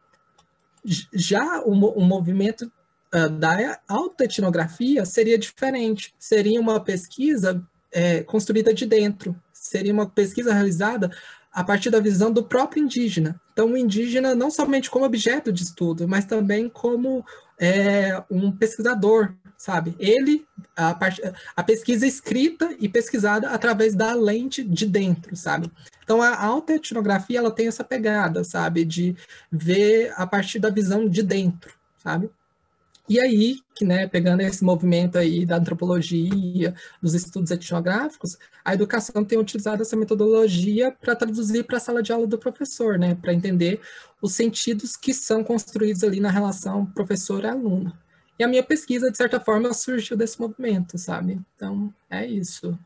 Já 1.12 1.62
o, 1.62 1.72
o 1.72 2.04
movimento 2.04 2.70
uh, 3.14 3.28
da 3.28 3.80
autoetnografia 3.88 5.04
seria 5.04 5.38
diferente, 5.38 6.14
seria 6.18 6.60
uma 6.60 6.80
pesquisa 6.80 7.62
é, 7.92 8.22
construída 8.22 8.72
de 8.72 8.86
dentro, 8.86 9.36
seria 9.52 9.92
uma 9.92 10.08
pesquisa 10.08 10.52
realizada 10.52 11.10
a 11.52 11.64
partir 11.64 11.90
da 11.90 12.00
visão 12.00 12.30
do 12.30 12.44
próprio 12.44 12.82
indígena. 12.82 13.40
Então, 13.52 13.72
o 13.72 13.76
indígena 13.76 14.34
não 14.34 14.50
somente 14.50 14.90
como 14.90 15.04
objeto 15.04 15.52
de 15.52 15.64
estudo, 15.64 16.06
mas 16.06 16.24
também 16.24 16.68
como 16.68 17.24
é, 17.58 18.22
um 18.30 18.52
pesquisador, 18.52 19.34
sabe? 19.56 19.96
Ele, 19.98 20.46
a, 20.76 20.96
a 21.56 21.62
pesquisa 21.64 22.06
escrita 22.06 22.76
e 22.78 22.88
pesquisada 22.88 23.50
através 23.50 23.94
da 23.94 24.14
lente 24.14 24.62
de 24.62 24.86
dentro, 24.86 25.34
sabe? 25.34 25.70
Então, 26.08 26.22
a 26.22 26.42
alta 26.42 26.72
etnografia, 26.72 27.38
ela 27.38 27.50
tem 27.50 27.68
essa 27.68 27.84
pegada, 27.84 28.42
sabe? 28.42 28.82
De 28.82 29.14
ver 29.52 30.10
a 30.16 30.26
partir 30.26 30.58
da 30.58 30.70
visão 30.70 31.06
de 31.06 31.22
dentro, 31.22 31.70
sabe? 31.98 32.30
E 33.06 33.20
aí, 33.20 33.58
que, 33.74 33.84
né, 33.84 34.06
pegando 34.08 34.40
esse 34.40 34.64
movimento 34.64 35.18
aí 35.18 35.44
da 35.44 35.56
antropologia, 35.58 36.74
dos 37.02 37.12
estudos 37.12 37.50
etnográficos, 37.50 38.38
a 38.64 38.72
educação 38.72 39.22
tem 39.22 39.38
utilizado 39.38 39.82
essa 39.82 39.96
metodologia 39.96 40.90
para 40.92 41.14
traduzir 41.14 41.64
para 41.64 41.76
a 41.76 41.80
sala 41.80 42.02
de 42.02 42.10
aula 42.10 42.26
do 42.26 42.38
professor, 42.38 42.98
né, 42.98 43.14
para 43.14 43.34
entender 43.34 43.78
os 44.22 44.32
sentidos 44.32 44.96
que 44.96 45.12
são 45.12 45.44
construídos 45.44 46.02
ali 46.02 46.20
na 46.20 46.30
relação 46.30 46.86
professor-aluno. 46.86 47.92
E 48.38 48.44
a 48.44 48.48
minha 48.48 48.62
pesquisa, 48.62 49.10
de 49.10 49.16
certa 49.18 49.38
forma, 49.38 49.74
surgiu 49.74 50.16
desse 50.16 50.40
movimento, 50.40 50.96
sabe? 50.96 51.38
Então, 51.54 51.92
é 52.08 52.26
isso. 52.26 52.78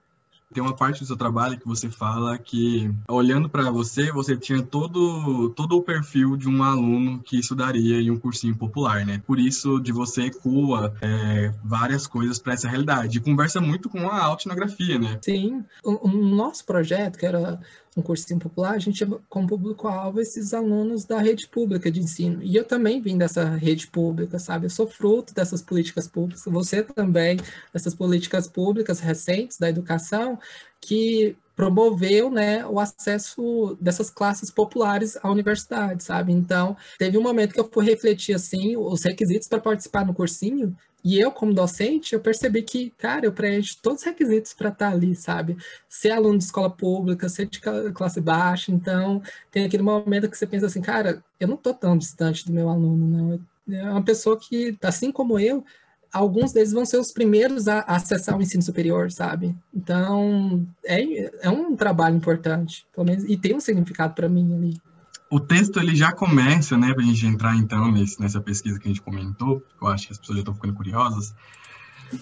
Tem 0.52 0.62
uma 0.62 0.74
parte 0.74 1.00
do 1.00 1.06
seu 1.06 1.16
trabalho 1.16 1.58
que 1.58 1.66
você 1.66 1.90
fala 1.90 2.38
que, 2.38 2.90
olhando 3.08 3.48
para 3.48 3.70
você, 3.70 4.12
você 4.12 4.36
tinha 4.36 4.62
todo, 4.62 5.50
todo 5.50 5.76
o 5.76 5.82
perfil 5.82 6.36
de 6.36 6.48
um 6.48 6.62
aluno 6.62 7.20
que 7.20 7.38
estudaria 7.38 8.00
em 8.00 8.10
um 8.10 8.18
cursinho 8.18 8.56
popular, 8.56 9.04
né? 9.06 9.22
Por 9.26 9.38
isso, 9.38 9.80
de 9.80 9.92
você 9.92 10.24
ecoa 10.24 10.94
é, 11.00 11.52
várias 11.64 12.06
coisas 12.06 12.38
para 12.38 12.54
essa 12.54 12.68
realidade. 12.68 13.18
E 13.18 13.20
conversa 13.20 13.60
muito 13.60 13.88
com 13.88 14.08
a 14.08 14.22
autoetnografia, 14.22 14.98
né? 14.98 15.18
Sim. 15.22 15.64
O, 15.82 16.08
o 16.08 16.10
nosso 16.10 16.64
projeto, 16.64 17.18
que 17.18 17.26
era 17.26 17.58
um 17.96 18.02
cursinho 18.02 18.40
popular, 18.40 18.72
a 18.72 18.78
gente 18.78 19.04
tinha 19.04 19.18
como 19.28 19.46
público-alvo 19.46 20.20
esses 20.20 20.54
alunos 20.54 21.04
da 21.04 21.20
rede 21.20 21.46
pública 21.46 21.90
de 21.90 22.00
ensino. 22.00 22.42
E 22.42 22.56
eu 22.56 22.64
também 22.64 23.00
vim 23.02 23.18
dessa 23.18 23.44
rede 23.44 23.86
pública, 23.86 24.38
sabe? 24.38 24.66
Eu 24.66 24.70
sou 24.70 24.86
fruto 24.86 25.34
dessas 25.34 25.60
políticas 25.60 26.08
públicas, 26.08 26.42
você 26.46 26.82
também, 26.82 27.38
dessas 27.72 27.94
políticas 27.94 28.48
públicas 28.48 28.98
recentes 29.00 29.58
da 29.58 29.68
educação, 29.68 30.38
que 30.80 31.36
promoveu 31.54 32.30
né, 32.30 32.66
o 32.66 32.80
acesso 32.80 33.76
dessas 33.80 34.08
classes 34.08 34.50
populares 34.50 35.18
à 35.22 35.30
universidade, 35.30 36.02
sabe? 36.02 36.32
Então, 36.32 36.76
teve 36.98 37.18
um 37.18 37.22
momento 37.22 37.52
que 37.52 37.60
eu 37.60 37.68
fui 37.70 37.84
refletir, 37.84 38.34
assim, 38.34 38.76
os 38.76 39.04
requisitos 39.04 39.48
para 39.48 39.60
participar 39.60 40.06
no 40.06 40.14
cursinho, 40.14 40.74
e 41.04 41.18
eu, 41.18 41.32
como 41.32 41.52
docente, 41.52 42.14
eu 42.14 42.20
percebi 42.20 42.62
que, 42.62 42.90
cara, 42.96 43.26
eu 43.26 43.32
preencho 43.32 43.78
todos 43.82 44.00
os 44.00 44.04
requisitos 44.04 44.54
para 44.54 44.68
estar 44.68 44.90
tá 44.90 44.94
ali, 44.94 45.14
sabe? 45.16 45.56
Ser 45.88 46.12
aluno 46.12 46.38
de 46.38 46.44
escola 46.44 46.70
pública, 46.70 47.28
ser 47.28 47.46
de 47.46 47.60
classe 47.92 48.20
baixa, 48.20 48.70
então 48.70 49.20
tem 49.50 49.64
aquele 49.64 49.82
momento 49.82 50.30
que 50.30 50.38
você 50.38 50.46
pensa 50.46 50.66
assim, 50.66 50.80
cara, 50.80 51.22
eu 51.40 51.48
não 51.48 51.56
estou 51.56 51.74
tão 51.74 51.98
distante 51.98 52.46
do 52.46 52.52
meu 52.52 52.68
aluno, 52.68 53.06
não. 53.06 53.40
É 53.76 53.90
uma 53.90 54.02
pessoa 54.04 54.38
que, 54.38 54.76
assim 54.82 55.10
como 55.10 55.38
eu, 55.38 55.64
alguns 56.12 56.52
deles 56.52 56.72
vão 56.72 56.84
ser 56.84 56.98
os 56.98 57.10
primeiros 57.10 57.66
a, 57.68 57.80
acessar 57.80 58.36
o 58.36 58.42
ensino 58.42 58.62
superior, 58.62 59.10
sabe? 59.10 59.56
Então, 59.74 60.66
é, 60.84 61.46
é 61.46 61.50
um 61.50 61.74
trabalho 61.74 62.16
importante, 62.16 62.86
pelo 62.94 63.06
menos, 63.06 63.24
e 63.24 63.36
tem 63.36 63.54
um 63.56 63.60
significado 63.60 64.14
para 64.14 64.28
mim 64.28 64.54
ali 64.54 64.91
o 65.32 65.40
texto 65.40 65.80
ele 65.80 65.96
já 65.96 66.12
começa, 66.12 66.76
né, 66.76 66.92
para 66.92 67.02
a 67.02 67.06
gente 67.06 67.24
entrar 67.24 67.56
então 67.56 67.90
nesse, 67.90 68.20
nessa 68.20 68.38
pesquisa 68.38 68.78
que 68.78 68.86
a 68.86 68.90
gente 68.90 69.00
comentou, 69.00 69.64
eu 69.80 69.88
acho 69.88 70.06
que 70.06 70.12
as 70.12 70.18
pessoas 70.18 70.36
já 70.36 70.40
estão 70.42 70.54
ficando 70.54 70.74
curiosas. 70.74 71.34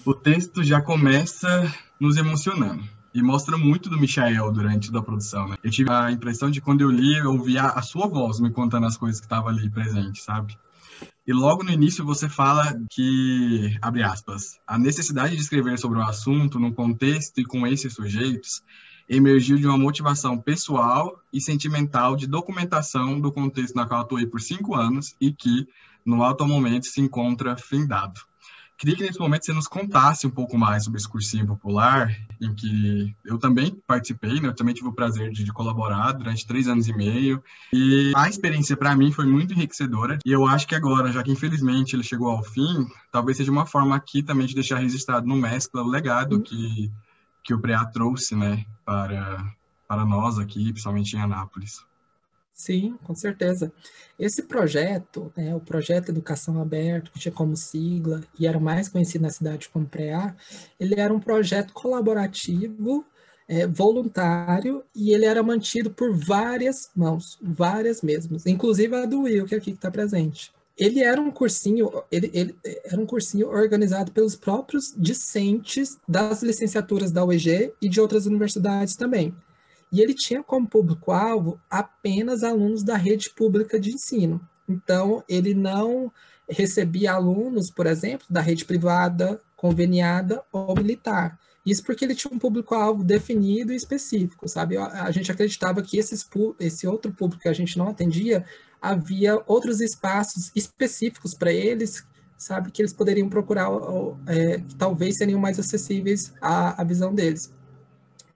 O 0.05 0.13
texto 0.13 0.63
já 0.63 0.81
começa 0.81 1.69
nos 1.99 2.15
emocionando 2.15 2.81
e 3.13 3.21
mostra 3.21 3.57
muito 3.57 3.89
do 3.89 3.99
Michael 3.99 4.49
durante 4.53 4.95
a 4.95 5.01
produção, 5.01 5.49
né? 5.49 5.57
Eu 5.61 5.69
tive 5.69 5.91
a 5.91 6.09
impressão 6.09 6.49
de 6.49 6.61
quando 6.61 6.79
eu 6.79 6.89
li, 6.89 7.17
eu 7.17 7.33
ouvia 7.33 7.63
a 7.63 7.81
sua 7.81 8.07
voz 8.07 8.39
me 8.39 8.49
contando 8.49 8.85
as 8.85 8.95
coisas 8.95 9.19
que 9.19 9.25
estavam 9.25 9.49
ali 9.49 9.69
presente, 9.69 10.21
sabe? 10.21 10.57
E 11.27 11.33
logo 11.33 11.65
no 11.65 11.71
início 11.71 12.05
você 12.05 12.29
fala 12.29 12.73
que, 12.89 13.77
abre 13.81 14.03
aspas, 14.03 14.57
a 14.65 14.79
necessidade 14.79 15.35
de 15.35 15.41
escrever 15.41 15.77
sobre 15.77 15.99
o 15.99 16.01
assunto 16.01 16.57
no 16.57 16.73
contexto 16.73 17.41
e 17.41 17.43
com 17.43 17.67
esses 17.67 17.93
sujeitos 17.93 18.63
emergiu 19.11 19.57
de 19.57 19.67
uma 19.67 19.77
motivação 19.77 20.37
pessoal 20.37 21.19
e 21.33 21.41
sentimental 21.41 22.15
de 22.15 22.25
documentação 22.25 23.19
do 23.19 23.29
contexto 23.29 23.75
na 23.75 23.85
qual 23.85 24.01
atuei 24.01 24.25
por 24.25 24.39
cinco 24.39 24.73
anos 24.73 25.15
e 25.19 25.33
que, 25.33 25.67
no 26.05 26.23
atual 26.23 26.47
momento, 26.47 26.87
se 26.87 27.01
encontra 27.01 27.57
findado. 27.57 28.21
Queria 28.77 28.95
que 28.95 29.03
nesse 29.03 29.19
momento 29.19 29.45
você 29.45 29.53
nos 29.53 29.67
contasse 29.67 30.25
um 30.25 30.29
pouco 30.31 30.57
mais 30.57 30.85
sobre 30.85 30.97
esse 30.97 31.07
cursinho 31.07 31.45
popular, 31.45 32.09
em 32.41 32.55
que 32.55 33.13
eu 33.23 33.37
também 33.37 33.77
participei, 33.85 34.39
né? 34.39 34.47
eu 34.47 34.55
também 34.55 34.73
tive 34.73 34.87
o 34.87 34.93
prazer 34.93 35.29
de, 35.29 35.43
de 35.43 35.53
colaborar 35.53 36.13
durante 36.13 36.47
três 36.47 36.67
anos 36.67 36.87
e 36.87 36.93
meio, 36.93 37.43
e 37.71 38.11
a 38.15 38.27
experiência 38.27 38.75
para 38.75 38.95
mim 38.95 39.11
foi 39.11 39.25
muito 39.25 39.53
enriquecedora, 39.53 40.17
e 40.25 40.31
eu 40.31 40.47
acho 40.47 40.65
que 40.65 40.73
agora, 40.73 41.11
já 41.11 41.21
que 41.21 41.31
infelizmente 41.31 41.95
ele 41.95 42.01
chegou 42.01 42.29
ao 42.29 42.43
fim, 42.43 42.87
talvez 43.11 43.37
seja 43.37 43.51
uma 43.51 43.67
forma 43.67 43.95
aqui 43.95 44.23
também 44.23 44.47
de 44.47 44.55
deixar 44.55 44.79
registrado 44.79 45.27
no 45.27 45.35
Mescla 45.35 45.83
o 45.83 45.87
legado 45.87 46.41
que 46.41 46.89
que 47.43 47.53
o 47.53 47.59
PREA 47.59 47.85
trouxe, 47.85 48.35
né, 48.35 48.65
para, 48.85 49.43
para 49.87 50.05
nós 50.05 50.37
aqui, 50.37 50.71
principalmente 50.71 51.15
em 51.15 51.19
Anápolis. 51.19 51.83
Sim, 52.53 52.97
com 53.03 53.15
certeza. 53.15 53.71
Esse 54.19 54.43
projeto, 54.43 55.31
né, 55.35 55.55
o 55.55 55.59
Projeto 55.59 56.09
Educação 56.09 56.61
Aberta, 56.61 57.09
que 57.11 57.19
tinha 57.19 57.31
como 57.31 57.57
sigla 57.57 58.21
e 58.39 58.45
era 58.45 58.59
mais 58.59 58.87
conhecido 58.87 59.23
na 59.23 59.31
cidade 59.31 59.69
como 59.69 59.87
PREA, 59.87 60.35
ele 60.79 60.99
era 60.99 61.13
um 61.13 61.19
projeto 61.19 61.73
colaborativo, 61.73 63.03
é, 63.47 63.65
voluntário, 63.65 64.83
e 64.95 65.11
ele 65.11 65.25
era 65.25 65.41
mantido 65.41 65.89
por 65.89 66.15
várias 66.15 66.91
mãos, 66.95 67.39
várias 67.41 68.01
mesmas, 68.01 68.45
inclusive 68.45 68.95
a 68.95 69.05
do 69.05 69.21
Will, 69.21 69.45
que 69.45 69.55
aqui 69.55 69.71
está 69.71 69.89
presente 69.89 70.53
ele 70.77 71.03
era 71.03 71.19
um 71.21 71.31
cursinho, 71.31 71.91
ele, 72.11 72.31
ele, 72.33 72.55
era 72.85 72.99
um 72.99 73.05
cursinho 73.05 73.47
organizado 73.49 74.11
pelos 74.11 74.35
próprios 74.35 74.93
discentes 74.97 75.97
das 76.07 76.41
licenciaturas 76.41 77.11
da 77.11 77.23
UEG 77.23 77.73
e 77.81 77.89
de 77.89 77.99
outras 77.99 78.25
universidades 78.25 78.95
também. 78.95 79.35
E 79.91 80.01
ele 80.01 80.13
tinha 80.13 80.41
como 80.41 80.67
público-alvo 80.67 81.59
apenas 81.69 82.43
alunos 82.43 82.83
da 82.83 82.95
rede 82.95 83.29
pública 83.29 83.79
de 83.79 83.91
ensino. 83.91 84.39
Então, 84.67 85.23
ele 85.27 85.53
não 85.53 86.11
recebia 86.49 87.13
alunos, 87.13 87.69
por 87.69 87.85
exemplo, 87.85 88.25
da 88.29 88.41
rede 88.41 88.63
privada, 88.63 89.39
conveniada 89.55 90.41
ou 90.51 90.73
militar. 90.75 91.37
Isso 91.65 91.83
porque 91.83 92.05
ele 92.05 92.15
tinha 92.15 92.33
um 92.33 92.39
público-alvo 92.39 93.03
definido 93.03 93.71
e 93.71 93.75
específico, 93.75 94.47
sabe? 94.47 94.77
A 94.77 95.11
gente 95.11 95.31
acreditava 95.31 95.81
que 95.81 95.97
esses, 95.97 96.27
esse 96.59 96.87
outro 96.87 97.11
público 97.13 97.43
que 97.43 97.49
a 97.49 97.53
gente 97.53 97.77
não 97.77 97.89
atendia 97.89 98.45
havia 98.81 99.41
outros 99.45 99.79
espaços 99.79 100.51
específicos 100.55 101.35
para 101.35 101.53
eles, 101.53 102.03
sabe, 102.35 102.71
que 102.71 102.81
eles 102.81 102.91
poderiam 102.91 103.29
procurar, 103.29 103.69
é, 104.25 104.59
que 104.59 104.75
talvez 104.75 105.17
seriam 105.17 105.39
mais 105.39 105.59
acessíveis 105.59 106.33
à, 106.41 106.81
à 106.81 106.83
visão 106.83 107.13
deles. 107.13 107.53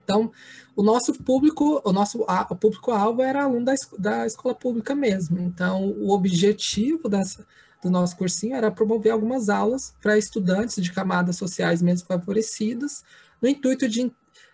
Então, 0.04 0.30
o 0.76 0.82
nosso 0.84 1.12
público, 1.12 1.82
o 1.84 1.92
nosso 1.92 2.22
o 2.22 2.54
público-alvo 2.54 3.22
era 3.22 3.42
aluno 3.42 3.64
da, 3.64 3.74
da 3.98 4.26
escola 4.26 4.54
pública 4.54 4.94
mesmo. 4.94 5.40
Então, 5.40 5.90
o 5.98 6.12
objetivo 6.12 7.08
do 7.08 7.90
nosso 7.90 8.16
cursinho 8.16 8.54
era 8.54 8.70
promover 8.70 9.10
algumas 9.10 9.48
aulas 9.48 9.94
para 10.00 10.16
estudantes 10.16 10.80
de 10.82 10.92
camadas 10.92 11.36
sociais 11.36 11.82
menos 11.82 12.02
favorecidas, 12.02 13.02
no 13.42 13.48
intuito 13.48 13.88
de 13.88 14.12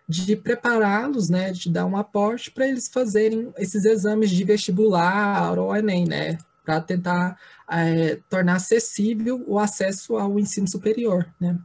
de 0.09 0.37
prepará-los, 0.37 1.29
né, 1.29 1.53
de 1.53 1.71
dar 1.71 1.87
um 1.87 1.97
aporte 1.97 2.51
para 2.51 2.67
eles 2.67 2.89
fazerem 2.89 3.53
esses 3.57 3.85
exames 3.85 4.31
de 4.31 4.45
vestibular 4.45 5.59
ou 5.59 5.75
Enem, 5.75 6.07
né, 6.07 6.39
para 6.65 6.81
tentar 6.81 7.39
é, 7.71 8.19
tornar 8.29 8.57
acessível 8.57 9.43
o 9.47 9.59
acesso 9.59 10.17
ao 10.17 10.39
ensino 10.39 10.69
superior, 10.69 11.27
né. 11.41 11.59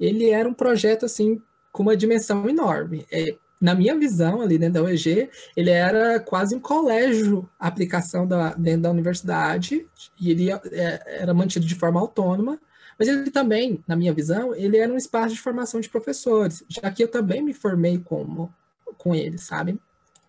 Ele 0.00 0.30
era 0.30 0.48
um 0.48 0.54
projeto, 0.54 1.04
assim, 1.04 1.42
com 1.72 1.82
uma 1.82 1.96
dimensão 1.96 2.48
enorme. 2.48 3.04
É, 3.10 3.36
na 3.60 3.74
minha 3.74 3.98
visão, 3.98 4.40
ali 4.40 4.56
dentro 4.56 4.74
da 4.74 4.82
UEG, 4.82 5.28
ele 5.56 5.70
era 5.70 6.20
quase 6.20 6.54
um 6.54 6.60
colégio 6.60 7.48
aplicação 7.58 8.26
da, 8.26 8.54
dentro 8.54 8.82
da 8.82 8.90
universidade, 8.90 9.86
e 10.20 10.30
ele 10.30 10.52
é, 10.52 11.20
era 11.20 11.34
mantido 11.34 11.66
de 11.66 11.74
forma 11.74 11.98
autônoma, 11.98 12.60
mas 12.98 13.08
ele 13.08 13.30
também, 13.30 13.82
na 13.86 13.94
minha 13.94 14.12
visão, 14.12 14.54
ele 14.54 14.76
era 14.76 14.92
um 14.92 14.96
espaço 14.96 15.34
de 15.34 15.40
formação 15.40 15.80
de 15.80 15.88
professores, 15.88 16.64
já 16.68 16.90
que 16.90 17.02
eu 17.02 17.08
também 17.08 17.42
me 17.42 17.54
formei 17.54 17.98
como, 17.98 18.52
com 18.96 19.14
ele, 19.14 19.38
sabe? 19.38 19.78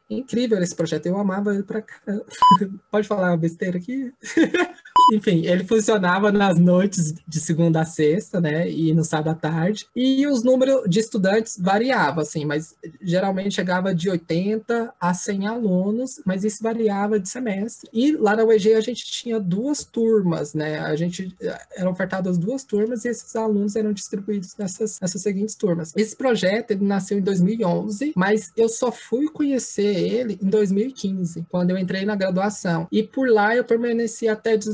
Incrível 0.10 0.62
esse 0.62 0.76
projeto, 0.76 1.06
eu 1.06 1.18
amava 1.18 1.54
ele 1.54 1.64
pra 1.64 1.82
caramba. 1.82 2.26
Pode 2.92 3.08
falar 3.08 3.32
uma 3.32 3.38
besteira 3.38 3.78
aqui? 3.78 4.12
Enfim, 5.12 5.46
ele 5.46 5.64
funcionava 5.64 6.32
nas 6.32 6.60
noites 6.60 7.16
de 7.28 7.40
segunda 7.40 7.82
a 7.82 7.86
sexta, 7.86 8.40
né? 8.40 8.70
E 8.70 8.94
no 8.94 9.04
sábado 9.04 9.30
à 9.30 9.36
tarde. 9.36 9.88
E 9.96 10.26
os 10.28 10.44
números 10.44 10.84
de 10.88 11.00
estudantes 11.00 11.58
variavam, 11.60 12.22
assim, 12.22 12.46
mas 12.46 12.76
geralmente 13.02 13.56
chegava 13.56 13.94
de 13.94 14.10
80 14.10 14.94
a 15.00 15.14
100 15.14 15.48
alunos, 15.48 16.22
mas 16.26 16.44
isso 16.44 16.62
variava 16.62 17.20
de 17.20 17.28
semestre. 17.28 17.90
E 17.92 18.12
lá 18.12 18.36
na 18.36 18.44
UEG 18.44 18.74
a 18.74 18.82
gente 18.82 19.04
tinha 19.06 19.40
duas 19.40 19.84
turmas, 19.84 20.54
né? 20.54 20.80
A 20.80 20.96
gente 20.96 21.36
eram 21.76 21.92
ofertadas 21.92 22.38
duas 22.38 22.64
turmas 22.64 23.06
e 23.06 23.10
esses 23.10 23.36
alunos 23.36 23.76
eram 23.76 23.94
distribuídos 23.94 24.56
nessas, 24.58 25.00
nessas 25.00 25.22
seguintes 25.22 25.56
turmas. 25.56 25.94
Esse 25.96 26.16
projeto 26.16 26.72
ele 26.72 26.86
nasceu 26.86 27.18
em 27.18 27.22
2011, 27.22 28.14
mas 28.16 28.52
eu 28.56 28.70
só 28.70 28.92
fui 28.92 29.28
conhecer 29.28 29.99
ele 30.00 30.40
em 30.42 30.50
2015, 30.50 31.46
quando 31.50 31.72
eu 31.72 31.78
entrei 31.78 32.06
na 32.06 32.16
graduação. 32.16 32.88
E 32.92 33.04
por 33.04 33.30
lá 33.30 33.56
eu 33.56 33.64
permaneci 33.64 34.28
até 34.28 34.58
de 34.58 34.70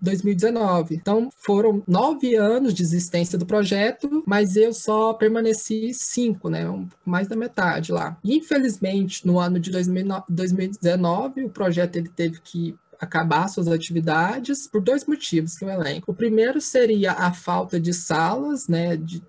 2019. 0.00 0.96
Então, 0.96 1.28
foram 1.36 1.82
nove 1.86 2.34
anos 2.34 2.74
de 2.74 2.82
existência 2.82 3.38
do 3.38 3.46
projeto, 3.46 4.22
mas 4.26 4.56
eu 4.56 4.72
só 4.72 5.12
permaneci 5.14 5.92
cinco, 5.94 6.48
né? 6.48 6.64
Mais 7.04 7.28
da 7.28 7.36
metade 7.36 7.92
lá. 7.92 8.16
Infelizmente, 8.24 9.26
no 9.26 9.38
ano 9.38 9.58
de 9.58 9.70
2019, 9.70 11.44
o 11.44 11.50
projeto 11.50 11.96
ele 11.96 12.08
teve 12.08 12.40
que 12.40 12.74
acabar 13.04 13.48
suas 13.48 13.68
atividades 13.68 14.66
por 14.66 14.80
dois 14.80 15.06
motivos 15.06 15.56
que 15.56 15.64
eu 15.64 15.70
elenco. 15.70 16.10
O 16.10 16.14
primeiro 16.14 16.60
seria 16.60 17.12
a 17.12 17.32
falta 17.32 17.80
de 17.80 17.92
salas, 17.92 18.68
né, 18.68 18.96
de 18.96 19.22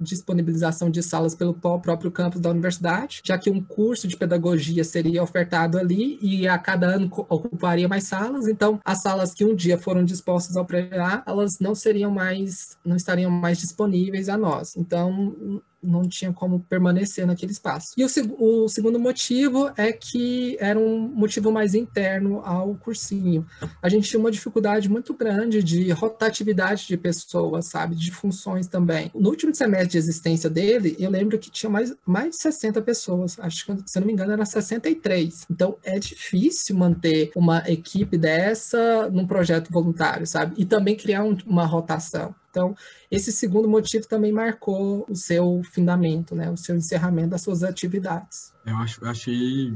disponibilização 0.00 0.90
de 0.90 1.02
salas 1.02 1.34
pelo 1.34 1.54
próprio 1.54 2.10
campus 2.10 2.40
da 2.40 2.50
universidade, 2.50 3.20
já 3.24 3.38
que 3.38 3.50
um 3.50 3.62
curso 3.62 4.08
de 4.08 4.16
pedagogia 4.16 4.84
seria 4.84 5.22
ofertado 5.22 5.78
ali 5.78 6.18
e 6.20 6.48
a 6.48 6.58
cada 6.58 6.86
ano 6.86 7.10
ocuparia 7.28 7.88
mais 7.88 8.04
salas, 8.04 8.48
então 8.48 8.80
as 8.84 9.02
salas 9.02 9.32
que 9.32 9.44
um 9.44 9.54
dia 9.54 9.78
foram 9.78 10.04
dispostas 10.04 10.56
ao 10.56 10.64
pré 10.64 10.90
elas 11.26 11.58
não 11.60 11.74
seriam 11.74 12.10
mais, 12.10 12.76
não 12.84 12.96
estariam 12.96 13.30
mais 13.30 13.58
disponíveis 13.58 14.28
a 14.28 14.36
nós. 14.36 14.76
Então, 14.76 15.62
não 15.82 16.02
tinha 16.02 16.32
como 16.32 16.60
permanecer 16.60 17.26
naquele 17.26 17.52
espaço. 17.52 17.94
E 17.96 18.04
o, 18.04 18.08
o, 18.38 18.68
segundo 18.68 18.98
motivo 18.98 19.70
é 19.76 19.92
que 19.92 20.56
era 20.60 20.78
um 20.78 20.98
motivo 20.98 21.50
mais 21.50 21.74
interno 21.74 22.40
ao 22.44 22.74
cursinho. 22.74 23.46
A 23.82 23.88
gente 23.88 24.08
tinha 24.08 24.20
uma 24.20 24.30
dificuldade 24.30 24.88
muito 24.88 25.14
grande 25.14 25.62
de 25.62 25.90
rotatividade 25.90 26.86
de 26.86 26.96
pessoas, 26.96 27.66
sabe? 27.66 27.94
De 27.94 28.10
funções 28.10 28.66
também. 28.66 29.10
No 29.14 29.30
último 29.30 29.54
semestre 29.54 29.90
de 29.90 29.98
existência 29.98 30.50
dele, 30.50 30.96
eu 30.98 31.10
lembro 31.10 31.38
que 31.38 31.50
tinha 31.50 31.70
mais, 31.70 31.94
mais 32.06 32.30
de 32.30 32.42
60 32.42 32.82
pessoas. 32.82 33.38
Acho 33.40 33.66
que, 33.66 33.82
se 33.86 33.98
eu 33.98 34.00
não 34.00 34.06
me 34.06 34.12
engano, 34.12 34.32
era 34.32 34.44
63. 34.44 35.46
Então, 35.50 35.76
é 35.82 35.98
difícil 35.98 36.76
manter 36.76 37.30
uma 37.34 37.62
equipe 37.66 38.16
dessa 38.18 39.08
num 39.10 39.26
projeto 39.26 39.70
voluntário, 39.70 40.26
sabe? 40.26 40.54
E 40.58 40.64
também 40.64 40.96
criar 40.96 41.24
um, 41.24 41.36
uma 41.46 41.66
rotação. 41.66 42.34
Então, 42.50 42.74
esse 43.10 43.30
segundo 43.30 43.68
motivo 43.68 44.06
também 44.08 44.32
marcou 44.32 45.06
o 45.08 45.14
seu 45.14 45.62
findamento, 45.72 46.34
né, 46.34 46.50
o 46.50 46.56
seu 46.56 46.76
encerramento 46.76 47.30
das 47.30 47.42
suas 47.42 47.62
atividades. 47.62 48.52
Eu 48.66 48.76
acho, 48.76 49.04
achei, 49.06 49.72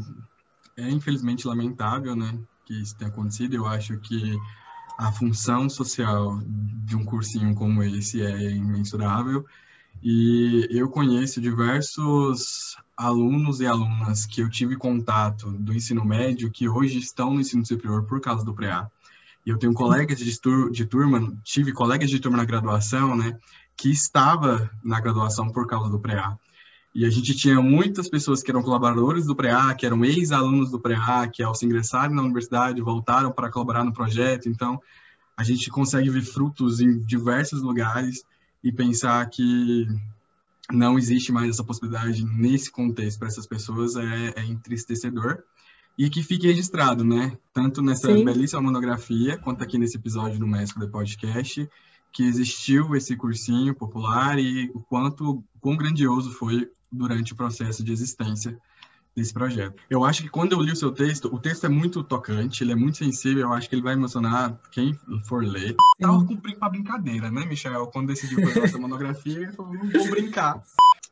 é 0.77 0.91
infelizmente 0.91 1.47
lamentável, 1.47 2.17
né, 2.17 2.37
que 2.67 2.75
isso 2.75 2.97
tenha 2.97 3.11
acontecido. 3.11 3.55
Eu 3.55 3.67
acho 3.67 3.97
que 3.99 4.37
a 4.99 5.13
função 5.13 5.69
social 5.69 6.41
de 6.85 6.97
um 6.97 7.05
cursinho 7.05 7.55
como 7.55 7.83
esse 7.83 8.23
é 8.23 8.51
imensurável. 8.51 9.45
E 10.03 10.67
eu 10.71 10.89
conheço 10.91 11.41
diversos 11.41 12.77
alunos 12.97 13.61
e 13.61 13.67
alunas 13.67 14.27
que 14.27 14.41
eu 14.41 14.51
tive 14.51 14.77
contato 14.77 15.51
do 15.53 15.73
ensino 15.73 16.05
médio 16.05 16.51
que 16.51 16.69
hoje 16.69 16.99
estão 16.99 17.33
no 17.33 17.41
ensino 17.41 17.65
superior 17.65 18.05
por 18.05 18.21
causa 18.21 18.45
do 18.45 18.55
PREA. 18.55 18.91
E 19.45 19.51
eu 19.51 19.59
tenho 19.59 19.75
colegas 19.75 20.19
de, 20.19 20.39
de 20.71 20.87
turma, 20.87 21.37
tive 21.43 21.73
colegas 21.73 22.11
de 22.11 22.19
turma 22.19 22.39
na 22.39 22.45
graduação, 22.45 23.17
né, 23.17 23.39
que 23.77 23.91
estava 23.91 24.71
na 24.83 25.01
graduação 25.01 25.51
por 25.51 25.67
causa 25.67 25.91
do 25.91 26.01
PREA. 26.01 26.39
E 26.95 27.05
a 27.05 27.11
gente 27.11 27.35
tinha 27.35 27.61
muitas 27.61 28.09
pessoas 28.09 28.43
que 28.43 28.51
eram 28.51 28.63
colaboradores 28.63 29.27
do 29.27 29.35
PREA, 29.35 29.75
que 29.75 29.85
eram 29.85 30.05
ex-alunos 30.05 30.71
do 30.71 30.81
PREA, 30.81 31.29
que 31.33 31.43
ao 31.43 31.55
se 31.55 31.67
ingressarem 31.67 32.15
na 32.15 32.23
universidade 32.23 32.81
voltaram 32.81 33.33
para 33.33 33.51
colaborar 33.51 33.85
no 33.85 33.93
projeto. 33.93 34.49
Então, 34.49 34.81
a 35.37 35.43
gente 35.43 35.69
consegue 35.71 36.09
ver 36.09 36.23
frutos 36.23 36.81
em 36.81 37.01
diversos 37.01 37.63
lugares 37.63 38.23
e 38.63 38.73
pensar 38.73 39.29
que 39.29 39.89
não 40.73 40.97
existe 40.97 41.33
mais 41.33 41.51
essa 41.51 41.65
possibilidade 41.65 42.25
nesse 42.25 42.71
contexto 42.71 43.19
para 43.19 43.29
essas 43.29 43.47
pessoas 43.47 43.97
é, 43.97 44.33
é 44.37 44.45
entristecedor 44.45 45.43
e 45.97 46.11
que 46.11 46.23
fique 46.23 46.47
registrado, 46.47 47.05
né? 47.05 47.37
Tanto 47.53 47.81
nessa 47.81 48.13
Sim. 48.13 48.25
belíssima 48.25 48.61
monografia, 48.61 49.39
quanto 49.39 49.63
aqui 49.63 49.79
nesse 49.79 49.97
episódio 49.97 50.39
do 50.39 50.47
Mestre 50.47 50.81
do 50.81 50.89
Podcast, 50.89 51.69
que 52.13 52.25
existiu 52.25 52.95
esse 52.95 53.17
cursinho 53.17 53.75
popular 53.75 54.39
e 54.39 54.71
o 54.75 54.81
quanto, 54.81 55.43
quão 55.61 55.77
grandioso 55.77 56.31
foi 56.31 56.71
durante 56.91 57.33
o 57.33 57.37
processo 57.37 57.83
de 57.83 57.93
existência 57.93 58.57
desse 59.15 59.33
projeto. 59.33 59.81
Eu 59.89 60.05
acho 60.05 60.23
que 60.23 60.29
quando 60.29 60.53
eu 60.53 60.61
li 60.61 60.73
o 60.73 60.77
seu 60.77 60.91
texto, 60.91 61.33
o 61.33 61.39
texto 61.39 61.67
é 61.67 61.69
muito 61.69 62.03
tocante, 62.03 62.65
ele 62.65 62.73
é 62.73 62.75
muito 62.75 62.99
sensível, 62.99 63.43
eu 63.43 63.53
acho 63.53 63.69
que 63.69 63.75
ele 63.75 63.83
vai 63.83 63.95
emocionar 63.95 64.59
quem 64.73 64.99
for 65.25 65.45
ler. 65.45 65.77
Tava 66.01 66.25
cumprindo 66.25 66.59
pra 66.59 66.69
brincadeira, 66.69 67.31
né, 67.31 67.45
Michel? 67.47 67.87
Quando 67.89 68.09
decidiu 68.09 68.41
fazer 68.49 68.65
essa 68.65 68.79
monografia, 68.79 69.47
eu 69.47 69.53
falei, 69.53 69.81
não 69.81 69.91
vou 69.91 70.11
brincar. 70.11 70.63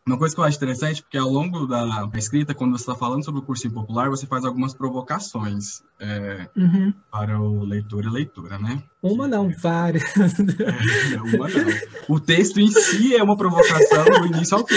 Uma 0.06 0.18
coisa 0.18 0.34
que 0.34 0.40
eu 0.40 0.44
acho 0.44 0.56
interessante, 0.56 1.02
porque 1.02 1.16
ao 1.16 1.28
longo 1.28 1.66
da 1.66 2.10
escrita, 2.14 2.54
quando 2.54 2.76
você 2.76 2.82
está 2.82 2.94
falando 2.94 3.24
sobre 3.24 3.40
o 3.40 3.44
cursinho 3.44 3.72
popular, 3.72 4.10
você 4.10 4.26
faz 4.26 4.44
algumas 4.44 4.74
provocações 4.74 5.82
é, 6.00 6.50
uhum. 6.56 6.92
para 7.10 7.40
o 7.40 7.64
leitor 7.64 8.04
e 8.04 8.08
leitura, 8.08 8.58
né? 8.58 8.82
Uma 9.02 9.26
não, 9.26 9.50
várias. 9.50 10.04
Uma 11.34 11.48
não. 11.48 11.72
O 12.08 12.20
texto 12.20 12.60
em 12.60 12.68
si 12.70 13.16
é 13.16 13.22
uma 13.22 13.36
provocação 13.36 14.04
do 14.04 14.26
início 14.26 14.56
ao 14.56 14.64
fim. 14.64 14.76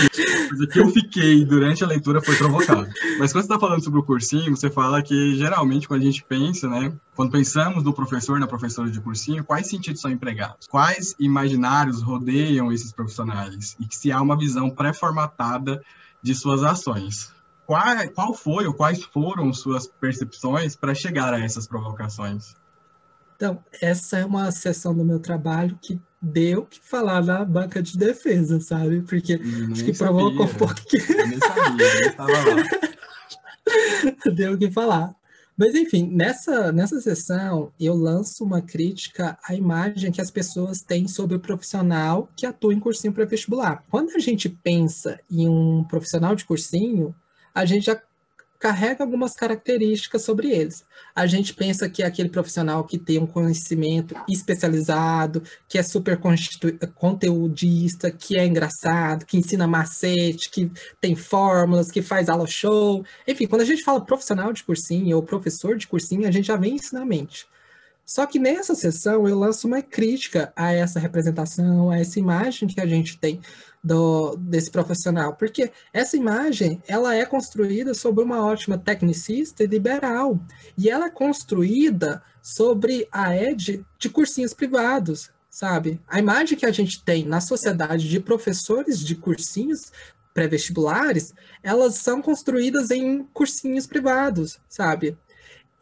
Mas 0.50 0.74
que 0.74 0.80
eu 0.80 0.90
fiquei 0.90 1.46
durante 1.46 1.84
a 1.84 1.88
leitura 1.88 2.20
foi 2.20 2.36
provocado. 2.36 2.88
Mas 3.20 3.32
quando 3.32 3.44
você 3.44 3.54
está 3.54 3.60
falando 3.60 3.84
sobre 3.84 4.00
o 4.00 4.04
cursinho, 4.04 4.56
você 4.56 4.68
fala 4.72 5.04
que 5.04 5.36
geralmente 5.36 5.88
quando 5.88 6.02
a 6.02 6.06
gente 6.06 6.24
pensa, 6.24 6.68
né? 6.68 6.92
Quando 7.16 7.32
pensamos 7.32 7.84
no 7.84 7.94
professor, 7.94 8.40
na 8.40 8.48
professora 8.48 8.90
de 8.90 9.00
cursinho, 9.00 9.44
quais 9.44 9.70
sentidos 9.70 10.02
são 10.02 10.10
empregados? 10.10 10.66
Quais 10.68 11.14
imaginários 11.20 12.02
rodeiam 12.02 12.72
esses 12.72 12.92
profissionais? 12.92 13.76
E 13.80 13.86
que 13.86 13.96
se 13.96 14.12
há 14.12 14.20
uma 14.20 14.36
visão 14.36 14.72
pré-formatada 14.72 15.84
de 16.24 16.34
suas 16.34 16.64
ações. 16.64 17.32
Qual, 17.68 17.84
qual 18.16 18.34
foi 18.34 18.66
ou 18.66 18.74
quais 18.74 19.04
foram 19.04 19.54
suas 19.54 19.86
percepções 19.86 20.76
para 20.76 20.96
chegar 20.96 21.32
a 21.32 21.40
essas 21.40 21.68
provocações? 21.68 22.56
Então, 23.36 23.63
essa 23.82 24.17
é 24.17 24.26
uma 24.26 24.50
seção 24.52 24.95
do 24.95 25.04
meu 25.04 25.19
trabalho 25.19 25.78
que 25.82 26.00
deu 26.21 26.65
que 26.65 26.80
falar 26.82 27.24
na 27.24 27.43
banca 27.45 27.82
de 27.82 27.98
defesa, 27.98 28.60
sabe? 28.60 29.02
Porque 29.02 29.39
acho 29.71 29.86
que 29.86 29.93
provocou 29.93 30.45
um 30.45 30.54
pouquinho. 30.54 31.04
Eu 31.10 31.28
nem 31.28 31.39
sabia, 31.39 32.00
nem 32.00 32.12
tava 32.12 32.32
lá. 32.32 32.63
deu 34.34 34.58
que 34.58 34.71
falar. 34.71 35.15
Mas, 35.58 35.74
enfim, 35.74 36.10
nessa, 36.12 36.71
nessa 36.71 37.00
sessão, 37.00 37.71
eu 37.80 37.95
lanço 37.95 38.43
uma 38.43 38.62
crítica 38.62 39.38
à 39.41 39.56
imagem 39.56 40.12
que 40.12 40.19
as 40.19 40.30
pessoas 40.30 40.82
têm 40.82 41.08
sobre 41.08 41.38
o 41.38 41.39
profissional 41.39 42.30
que 42.36 42.45
atua 42.45 42.74
em 42.74 42.80
cursinho 42.80 43.13
pré-vestibular. 43.13 43.84
Quando 43.89 44.12
a 44.12 44.19
gente 44.19 44.50
pensa 44.50 45.19
em 45.32 45.48
um 45.48 45.84
profissional 45.86 46.36
de 46.36 46.43
cursinho, 46.43 47.15
a 47.54 47.63
gente 47.63 47.86
já 47.86 47.95
carrega 48.65 49.04
algumas 49.04 49.36
características 49.36 50.23
sobre 50.23 50.49
eles. 50.49 50.84
A 51.15 51.28
gente 51.28 51.54
pensa 51.54 51.88
que 51.88 52.01
é 52.01 52.06
aquele 52.08 52.30
profissional 52.30 52.84
que 52.84 52.97
tem 52.97 53.19
um 53.19 53.28
conhecimento 53.28 54.15
especializado, 54.28 55.43
que 55.69 55.78
é 55.78 55.84
super 55.84 56.19
conteudista, 56.95 58.10
que 58.10 58.36
é 58.36 58.43
engraçado, 58.43 59.23
que 59.23 59.38
ensina 59.38 59.67
macete, 59.67 60.49
que 60.49 60.71
tem 60.99 61.15
fórmulas, 61.15 61.91
que 61.91 62.01
faz 62.01 62.28
aula 62.28 62.47
show. 62.47 63.06
Enfim, 63.28 63.45
quando 63.45 63.62
a 63.62 63.65
gente 63.65 63.84
fala 63.84 64.04
profissional 64.04 64.51
de 64.51 64.63
cursinho 64.63 65.15
ou 65.15 65.21
professor 65.21 65.78
de 65.78 65.86
cursinho, 65.86 66.28
a 66.28 66.32
gente 66.32 66.47
já 66.47 66.56
vem 66.56 66.75
isso 66.75 66.95
na 66.95 67.06
mente. 67.06 67.45
Só 68.04 68.25
que 68.25 68.39
nessa 68.39 68.73
sessão 68.73 69.28
eu 69.28 69.38
lanço 69.38 69.67
uma 69.67 69.84
crítica 69.84 70.51
a 70.56 70.71
essa 70.71 70.99
representação, 70.99 71.91
a 71.91 71.99
essa 71.99 72.17
imagem 72.17 72.67
que 72.67 72.82
a 72.82 72.86
gente 72.88 73.19
tem 73.19 73.39
do, 73.86 74.36
desse 74.38 74.71
profissional, 74.71 75.36
porque 75.36 75.71
essa 75.93 76.17
imagem 76.17 76.82
ela 76.88 77.13
é 77.13 77.24
construída 77.24 77.93
sobre 77.93 78.24
uma 78.24 78.43
ótima 78.43 78.80
tecnicista 78.80 79.63
e 79.63 79.67
liberal, 79.67 80.39
e 80.76 80.89
ela 80.89 81.06
é 81.06 81.10
construída 81.12 82.24
sobre 82.41 83.08
a 83.12 83.36
ed 83.38 83.86
de 84.00 84.10
cursinhos 84.10 84.56
privados, 84.56 85.30
sabe? 85.52 86.02
A 86.08 86.17
imagem 86.17 86.58
que 86.58 86.65
a 86.65 86.71
gente 86.71 87.04
tem 87.04 87.26
na 87.26 87.39
sociedade 87.39 88.10
de 88.10 88.19
professores 88.19 89.00
de 89.00 89.13
cursinhos 89.13 89.91
pré-vestibulares, 90.34 91.34
elas 91.62 91.95
são 91.95 92.24
construídas 92.24 92.89
em 92.89 93.24
cursinhos 93.34 93.86
privados, 93.86 94.60
sabe? 94.67 95.15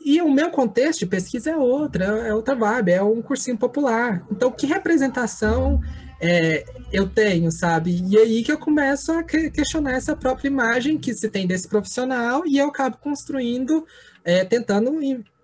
E 0.06 0.22
o 0.22 0.30
meu 0.30 0.52
contexto 0.52 1.00
de 1.00 1.06
pesquisa 1.06 1.52
é 1.52 1.56
outra, 1.56 2.04
é 2.04 2.36
outra 2.36 2.54
vibe, 2.54 2.92
é 2.92 3.02
um 3.02 3.22
cursinho 3.22 3.58
popular. 3.58 4.26
Então, 4.30 4.52
que 4.52 4.66
representação 4.66 5.82
é, 6.26 6.64
eu 6.90 7.06
tenho, 7.06 7.52
sabe? 7.52 8.02
E 8.10 8.18
aí 8.18 8.44
que 8.44 8.52
eu 8.52 8.58
começo 8.58 9.12
a 9.12 9.24
questionar 9.24 9.92
essa 9.92 10.16
própria 10.16 10.48
imagem 10.48 10.98
que 10.98 11.14
se 11.14 11.30
tem 11.30 11.46
desse 11.46 11.68
profissional 11.68 12.44
e 12.48 12.58
eu 12.58 12.70
acabo 12.70 12.96
construindo, 12.96 13.86
é, 14.24 14.46
tentando 14.46 14.94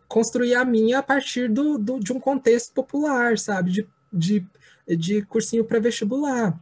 construir 0.08 0.56
a 0.56 0.64
minha 0.64 1.00
a 1.00 1.04
partir 1.04 1.50
do, 1.50 1.78
do 1.78 2.00
de 2.00 2.14
um 2.14 2.20
contexto 2.20 2.74
popular, 2.74 3.38
sabe? 3.38 3.72
De, 3.72 3.88
de, 4.12 4.48
de 4.88 5.22
cursinho 5.24 5.66
pré-vestibular. 5.66 6.58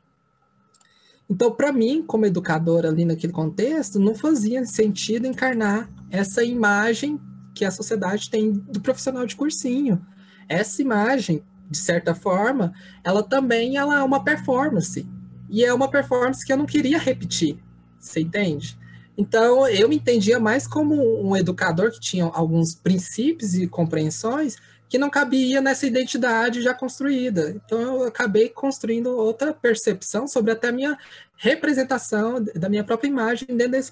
Então, 1.29 1.51
para 1.51 1.71
mim, 1.71 2.01
como 2.01 2.25
educadora 2.25 2.89
ali 2.89 3.05
naquele 3.05 3.33
contexto, 3.33 3.99
não 3.99 4.15
fazia 4.15 4.65
sentido 4.65 5.27
encarnar 5.27 5.87
essa 6.09 6.43
imagem 6.43 7.19
que 7.53 7.63
a 7.63 7.69
sociedade 7.69 8.31
tem 8.31 8.51
do 8.51 8.81
profissional 8.81 9.27
de 9.27 9.35
cursinho. 9.35 10.03
Essa 10.49 10.81
imagem 10.81 11.43
de 11.69 11.77
certa 11.77 12.15
forma, 12.15 12.73
ela 13.03 13.23
também 13.23 13.77
ela 13.77 13.99
é 13.99 14.03
uma 14.03 14.23
performance. 14.23 15.07
E 15.49 15.63
é 15.63 15.73
uma 15.73 15.89
performance 15.89 16.45
que 16.45 16.51
eu 16.51 16.57
não 16.57 16.65
queria 16.65 16.97
repetir. 16.97 17.57
Você 17.99 18.21
entende? 18.21 18.77
Então, 19.17 19.67
eu 19.67 19.89
me 19.89 19.95
entendia 19.95 20.39
mais 20.39 20.67
como 20.67 20.95
um 21.27 21.35
educador 21.35 21.91
que 21.91 21.99
tinha 21.99 22.25
alguns 22.25 22.75
princípios 22.75 23.55
e 23.55 23.67
compreensões 23.67 24.57
que 24.87 24.97
não 24.97 25.09
cabia 25.09 25.59
nessa 25.59 25.85
identidade 25.85 26.61
já 26.61 26.73
construída. 26.73 27.49
Então, 27.49 27.79
eu 27.79 28.03
acabei 28.03 28.47
construindo 28.47 29.07
outra 29.07 29.53
percepção 29.53 30.27
sobre 30.27 30.51
até 30.51 30.69
a 30.69 30.71
minha 30.71 30.97
representação 31.35 32.43
da 32.55 32.69
minha 32.69 32.83
própria 32.83 33.09
imagem 33.09 33.47
dentro 33.49 33.71
desse, 33.71 33.91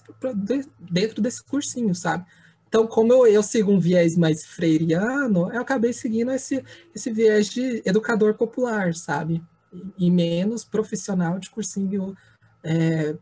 dentro 0.80 1.22
desse 1.22 1.44
cursinho, 1.44 1.94
sabe? 1.94 2.26
Então, 2.76 2.86
como 2.86 3.14
eu, 3.14 3.26
eu 3.26 3.42
sigo 3.42 3.72
um 3.72 3.80
viés 3.80 4.18
mais 4.18 4.46
freiriano, 4.46 5.50
eu 5.50 5.62
acabei 5.62 5.94
seguindo 5.94 6.30
esse, 6.32 6.62
esse 6.94 7.10
viés 7.10 7.48
de 7.48 7.82
educador 7.86 8.34
popular, 8.34 8.94
sabe? 8.94 9.42
E, 9.98 10.12
menos 10.12 10.66
profissional 10.66 11.40
de 11.40 11.50
cursinho 11.50 12.14
é, 12.62 13.16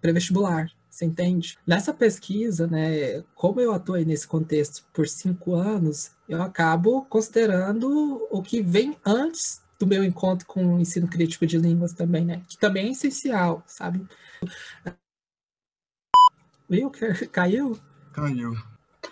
pré-vestibular, 0.00 0.70
você 0.88 1.04
entende? 1.04 1.58
Nessa 1.66 1.92
pesquisa, 1.92 2.66
né, 2.66 3.22
como 3.34 3.60
eu 3.60 3.74
atuei 3.74 4.02
nesse 4.02 4.26
contexto 4.26 4.82
por 4.94 5.06
cinco 5.06 5.54
anos, 5.54 6.12
eu 6.26 6.40
acabo 6.40 7.04
considerando 7.04 8.26
o 8.30 8.42
que 8.42 8.62
vem 8.62 8.96
antes 9.04 9.60
do 9.78 9.86
meu 9.86 10.02
encontro 10.02 10.46
com 10.46 10.76
o 10.76 10.80
ensino 10.80 11.06
crítico 11.06 11.46
de 11.46 11.58
línguas 11.58 11.92
também, 11.92 12.24
né? 12.24 12.42
Que 12.48 12.56
também 12.56 12.86
é 12.86 12.92
essencial, 12.92 13.62
sabe? 13.66 14.08
Viu? 16.66 16.90
Caiu? 17.30 17.78
Caiu 18.14 18.56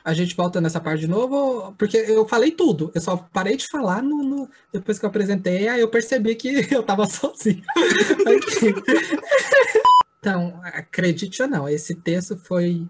a 0.04 0.12
gente 0.12 0.36
volta 0.36 0.60
nessa 0.60 0.78
parte 0.78 1.00
de 1.00 1.08
novo, 1.08 1.74
porque 1.78 1.96
eu 1.96 2.28
falei 2.28 2.50
tudo. 2.50 2.92
Eu 2.94 3.00
só 3.00 3.16
parei 3.16 3.56
de 3.56 3.66
falar 3.66 4.02
no, 4.02 4.22
no 4.22 4.50
depois 4.70 4.98
que 4.98 5.04
eu 5.04 5.08
apresentei, 5.08 5.66
aí 5.66 5.80
eu 5.80 5.88
percebi 5.88 6.34
que 6.34 6.48
eu 6.70 6.82
estava 6.82 7.06
sozinho. 7.06 7.62
então, 10.20 10.60
acredite 10.62 11.42
ou 11.42 11.48
não, 11.48 11.66
esse 11.66 11.94
texto 11.94 12.36
foi 12.36 12.86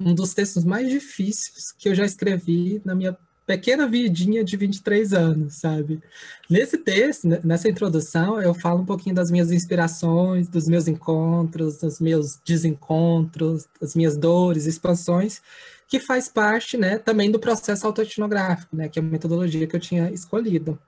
um 0.00 0.14
dos 0.14 0.32
textos 0.32 0.64
mais 0.64 0.88
difíceis 0.88 1.72
que 1.78 1.88
eu 1.88 1.94
já 1.94 2.04
escrevi 2.04 2.80
na 2.84 2.94
minha 2.94 3.16
pequena 3.46 3.86
vidinha 3.86 4.42
de 4.42 4.56
23 4.56 5.12
anos, 5.12 5.56
sabe? 5.56 6.00
Nesse 6.48 6.78
texto, 6.78 7.28
nessa 7.44 7.68
introdução, 7.68 8.40
eu 8.40 8.54
falo 8.54 8.80
um 8.80 8.86
pouquinho 8.86 9.14
das 9.14 9.30
minhas 9.30 9.52
inspirações, 9.52 10.48
dos 10.48 10.66
meus 10.66 10.88
encontros, 10.88 11.76
dos 11.78 12.00
meus 12.00 12.40
desencontros, 12.44 13.66
das 13.78 13.94
minhas 13.94 14.16
dores, 14.16 14.64
expansões, 14.66 15.42
que 15.88 16.00
faz 16.00 16.28
parte 16.28 16.76
né, 16.76 16.98
também 16.98 17.30
do 17.30 17.38
processo 17.38 17.86
autoetnográfico, 17.86 18.76
né, 18.76 18.88
que 18.88 18.98
é 18.98 19.02
a 19.02 19.04
metodologia 19.04 19.66
que 19.66 19.76
eu 19.76 19.80
tinha 19.80 20.10
escolhido. 20.10 20.78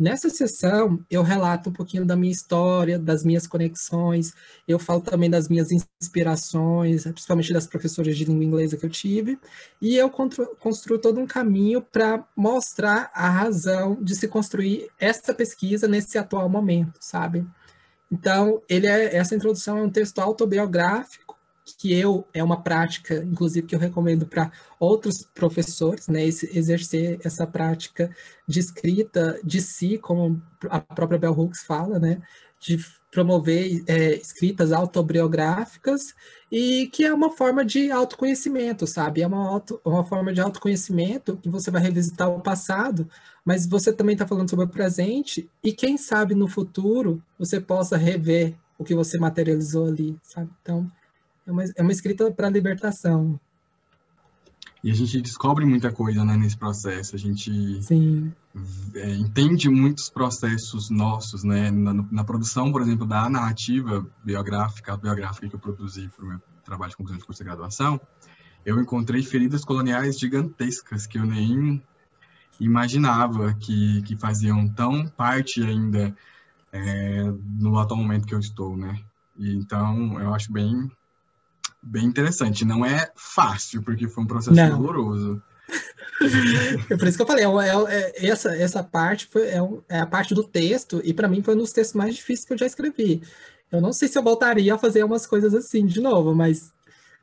Nessa 0.00 0.30
sessão, 0.30 1.04
eu 1.10 1.24
relato 1.24 1.70
um 1.70 1.72
pouquinho 1.72 2.04
da 2.04 2.14
minha 2.14 2.30
história, 2.30 2.98
das 2.98 3.24
minhas 3.24 3.48
conexões, 3.48 4.32
eu 4.66 4.78
falo 4.78 5.00
também 5.00 5.28
das 5.28 5.48
minhas 5.48 5.68
inspirações, 5.72 7.02
principalmente 7.02 7.52
das 7.52 7.66
professoras 7.66 8.16
de 8.16 8.24
língua 8.24 8.44
inglesa 8.44 8.76
que 8.76 8.86
eu 8.86 8.90
tive, 8.90 9.38
e 9.82 9.96
eu 9.96 10.08
construo 10.08 11.00
todo 11.00 11.18
um 11.18 11.26
caminho 11.26 11.82
para 11.82 12.24
mostrar 12.36 13.10
a 13.12 13.28
razão 13.28 13.98
de 14.00 14.14
se 14.14 14.28
construir 14.28 14.88
essa 15.00 15.34
pesquisa 15.34 15.88
nesse 15.88 16.16
atual 16.16 16.48
momento, 16.48 16.98
sabe? 17.00 17.44
Então, 18.10 18.62
ele 18.68 18.86
é, 18.86 19.16
essa 19.16 19.34
introdução 19.34 19.78
é 19.78 19.82
um 19.82 19.90
texto 19.90 20.20
autobiográfico, 20.20 21.37
que 21.76 21.92
eu 21.92 22.26
é 22.32 22.42
uma 22.42 22.62
prática, 22.62 23.16
inclusive, 23.24 23.66
que 23.66 23.74
eu 23.74 23.78
recomendo 23.78 24.26
para 24.26 24.50
outros 24.78 25.22
professores, 25.34 26.08
né, 26.08 26.24
exercer 26.24 27.18
essa 27.24 27.46
prática 27.46 28.14
de 28.46 28.60
escrita 28.60 29.40
de 29.42 29.60
si, 29.60 29.98
como 29.98 30.40
a 30.68 30.80
própria 30.80 31.18
Bell 31.18 31.32
Hooks 31.32 31.62
fala, 31.62 31.98
né, 31.98 32.22
de 32.60 32.78
promover 33.10 33.82
é, 33.86 34.16
escritas 34.16 34.72
autobiográficas 34.72 36.14
e 36.52 36.88
que 36.88 37.04
é 37.04 37.12
uma 37.12 37.30
forma 37.30 37.64
de 37.64 37.90
autoconhecimento, 37.90 38.86
sabe? 38.86 39.22
É 39.22 39.26
uma, 39.26 39.48
auto, 39.48 39.80
uma 39.84 40.04
forma 40.04 40.32
de 40.32 40.40
autoconhecimento 40.40 41.36
que 41.36 41.48
você 41.48 41.70
vai 41.70 41.80
revisitar 41.80 42.28
o 42.28 42.40
passado, 42.40 43.08
mas 43.44 43.66
você 43.66 43.92
também 43.92 44.12
está 44.14 44.26
falando 44.26 44.50
sobre 44.50 44.66
o 44.66 44.68
presente 44.68 45.48
e 45.62 45.72
quem 45.72 45.96
sabe 45.96 46.34
no 46.34 46.48
futuro 46.48 47.22
você 47.38 47.60
possa 47.60 47.96
rever 47.96 48.54
o 48.76 48.84
que 48.84 48.94
você 48.94 49.18
materializou 49.18 49.86
ali, 49.86 50.16
sabe? 50.22 50.50
Então, 50.62 50.90
é 51.48 51.52
uma, 51.52 51.64
é 51.76 51.82
uma 51.82 51.92
escrita 51.92 52.30
para 52.30 52.50
libertação. 52.50 53.40
E 54.84 54.90
a 54.90 54.94
gente 54.94 55.20
descobre 55.20 55.64
muita 55.64 55.90
coisa 55.90 56.24
né, 56.24 56.36
nesse 56.36 56.56
processo. 56.56 57.16
A 57.16 57.18
gente 57.18 57.50
é, 58.94 59.14
entende 59.14 59.68
muitos 59.68 60.08
processos 60.08 60.88
nossos, 60.88 61.42
né? 61.42 61.70
Na, 61.70 61.94
na, 61.94 62.22
produção, 62.22 62.70
por 62.70 62.82
exemplo, 62.82 63.06
da 63.06 63.28
narrativa 63.28 64.06
biográfica, 64.22 64.96
biográfica 64.96 65.48
que 65.48 65.54
eu 65.54 65.58
produzi 65.58 66.08
para 66.14 66.24
o 66.24 66.28
meu 66.28 66.40
trabalho 66.64 66.90
de 66.90 66.96
conclusão 66.96 67.18
de 67.18 67.24
curso 67.24 67.42
de 67.42 67.48
graduação, 67.48 68.00
eu 68.64 68.78
encontrei 68.78 69.22
feridas 69.22 69.64
coloniais 69.64 70.18
gigantescas 70.18 71.06
que 71.06 71.18
eu 71.18 71.24
nem 71.24 71.82
imaginava 72.60 73.54
que, 73.54 74.02
que 74.02 74.16
faziam 74.16 74.68
tão 74.68 75.08
parte 75.08 75.62
ainda 75.62 76.14
é, 76.70 77.24
no 77.58 77.78
atual 77.78 77.98
momento 77.98 78.26
que 78.26 78.34
eu 78.34 78.38
estou, 78.38 78.76
né? 78.76 79.00
E, 79.36 79.56
então, 79.56 80.20
eu 80.20 80.34
acho 80.34 80.52
bem 80.52 80.90
bem 81.88 82.04
interessante. 82.04 82.64
Não 82.64 82.84
é 82.84 83.10
fácil, 83.16 83.82
porque 83.82 84.08
foi 84.08 84.24
um 84.24 84.26
processo 84.26 84.54
Não. 84.54 84.80
doloroso. 84.80 85.42
é 86.90 86.96
por 86.96 87.06
isso 87.06 87.16
que 87.16 87.22
eu 87.22 87.26
falei, 87.26 87.44
é, 87.44 87.48
é, 87.48 88.26
é, 88.26 88.26
essa, 88.26 88.54
essa 88.56 88.82
parte 88.82 89.26
foi, 89.26 89.42
é, 89.42 89.58
é, 89.88 90.00
a 90.00 90.06
parte 90.06 90.34
do 90.34 90.42
texto, 90.42 91.00
e 91.04 91.12
para 91.12 91.28
mim 91.28 91.42
foi 91.42 91.54
um 91.54 91.58
dos 91.58 91.72
textos 91.72 91.94
mais 91.94 92.14
difíceis 92.14 92.46
que 92.46 92.52
eu 92.52 92.58
já 92.58 92.66
escrevi. 92.66 93.22
Eu 93.70 93.80
não 93.80 93.92
sei 93.92 94.08
se 94.08 94.18
eu 94.18 94.22
voltaria 94.22 94.74
a 94.74 94.78
fazer 94.78 95.04
umas 95.04 95.26
coisas 95.26 95.54
assim 95.54 95.84
de 95.84 96.00
novo, 96.00 96.34
mas 96.34 96.72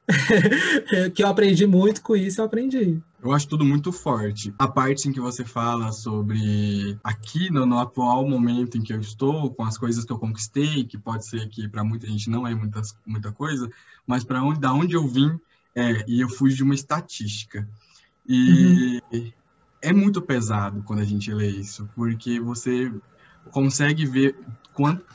que 1.14 1.24
eu 1.24 1.28
aprendi 1.28 1.66
muito 1.66 2.02
com 2.02 2.16
isso, 2.16 2.40
eu 2.40 2.46
aprendi. 2.46 3.02
Eu 3.22 3.32
acho 3.32 3.48
tudo 3.48 3.66
muito 3.66 3.92
forte. 3.92 4.54
A 4.60 4.68
parte 4.68 5.10
em 5.10 5.12
que 5.12 5.20
você 5.20 5.44
fala 5.44 5.92
sobre 5.92 6.98
aqui 7.04 7.50
no, 7.52 7.66
no, 7.66 7.80
atual 7.80 8.28
momento 8.28 8.78
em 8.78 8.84
que 8.84 8.94
eu 8.94 9.02
estou, 9.02 9.50
com 9.52 9.64
as 9.64 9.78
coisas 9.78 10.06
que 10.06 10.12
eu 10.12 10.20
conquistei, 10.20 10.84
que 10.84 10.98
pode 10.98 11.26
ser 11.26 11.48
que 11.50 11.68
para 11.68 11.84
muita 11.84 12.06
gente 12.08 12.30
não 12.30 12.48
é 12.48 12.54
muitas, 12.54 12.96
muita 13.06 13.32
coisa, 13.32 13.68
mas 14.06 14.24
para 14.24 14.44
onde, 14.44 14.60
da 14.60 14.72
onde 14.72 14.94
eu 14.96 15.08
vim, 15.08 15.40
é, 15.74 16.06
e 16.08 16.22
eu 16.22 16.30
fui 16.30 16.52
de 16.52 16.62
uma 16.62 16.76
estatística. 16.76 17.68
E 18.28 19.02
uhum. 19.12 19.32
é 19.82 19.92
muito 19.92 20.22
pesado 20.22 20.84
quando 20.84 21.00
a 21.00 21.06
gente 21.06 21.34
lê 21.34 21.48
isso, 21.48 21.90
porque 21.96 22.40
você 22.40 22.92
consegue 23.52 24.06
ver 24.06 24.36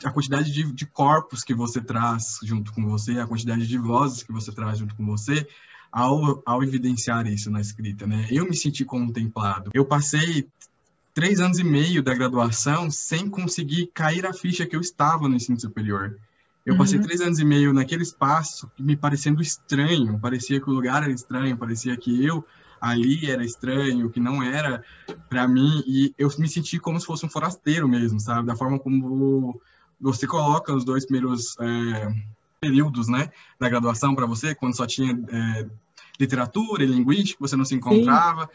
a 0.03 0.09
quantidade 0.09 0.51
de, 0.51 0.71
de, 0.71 0.85
corpos 0.87 1.43
que 1.43 1.53
você 1.53 1.79
traz 1.79 2.39
junto 2.43 2.73
com 2.73 2.83
você, 2.87 3.19
a 3.19 3.27
quantidade 3.27 3.67
de 3.67 3.77
vozes 3.77 4.23
que 4.23 4.31
você 4.31 4.51
traz 4.51 4.79
junto 4.79 4.95
com 4.95 5.05
você, 5.05 5.47
ao, 5.91 6.41
ao 6.45 6.63
evidenciar 6.63 7.27
isso 7.27 7.51
na 7.51 7.61
escrita, 7.61 8.07
né? 8.07 8.27
Eu 8.31 8.45
me 8.45 8.55
senti 8.55 8.83
contemplado. 8.83 9.69
Eu 9.73 9.85
passei 9.85 10.47
três 11.13 11.39
anos 11.39 11.59
e 11.59 11.63
meio 11.63 12.01
da 12.01 12.13
graduação 12.13 12.89
sem 12.89 13.29
conseguir 13.29 13.91
cair 13.93 14.25
a 14.25 14.33
ficha 14.33 14.65
que 14.65 14.75
eu 14.75 14.81
estava 14.81 15.27
no 15.27 15.35
ensino 15.35 15.59
superior. 15.59 16.17
Eu 16.65 16.77
passei 16.77 16.97
uhum. 16.97 17.03
três 17.03 17.21
anos 17.21 17.39
e 17.39 17.45
meio 17.45 17.73
naquele 17.73 18.03
espaço 18.03 18.71
me 18.79 18.95
parecendo 18.95 19.41
estranho, 19.41 20.19
parecia 20.19 20.61
que 20.61 20.69
o 20.69 20.73
lugar 20.73 21.03
era 21.03 21.11
estranho, 21.11 21.57
parecia 21.57 21.97
que 21.97 22.23
eu 22.23 22.45
ali 22.81 23.29
era 23.29 23.45
estranho, 23.45 24.09
que 24.09 24.19
não 24.19 24.41
era 24.41 24.83
para 25.29 25.47
mim, 25.47 25.83
e 25.85 26.13
eu 26.17 26.29
me 26.39 26.49
senti 26.49 26.79
como 26.79 26.99
se 26.99 27.05
fosse 27.05 27.25
um 27.25 27.29
forasteiro 27.29 27.87
mesmo, 27.87 28.19
sabe? 28.19 28.47
Da 28.47 28.55
forma 28.55 28.79
como 28.79 29.61
você 29.99 30.25
coloca 30.25 30.73
os 30.73 30.83
dois 30.83 31.05
primeiros 31.05 31.55
é, 31.59 32.13
períodos, 32.59 33.07
né, 33.07 33.29
da 33.59 33.69
graduação 33.69 34.15
para 34.15 34.25
você, 34.25 34.55
quando 34.55 34.75
só 34.75 34.87
tinha 34.87 35.17
é, 35.29 35.67
literatura 36.19 36.83
e 36.83 36.87
linguística, 36.87 37.37
você 37.39 37.55
não 37.55 37.65
se 37.65 37.75
encontrava. 37.75 38.49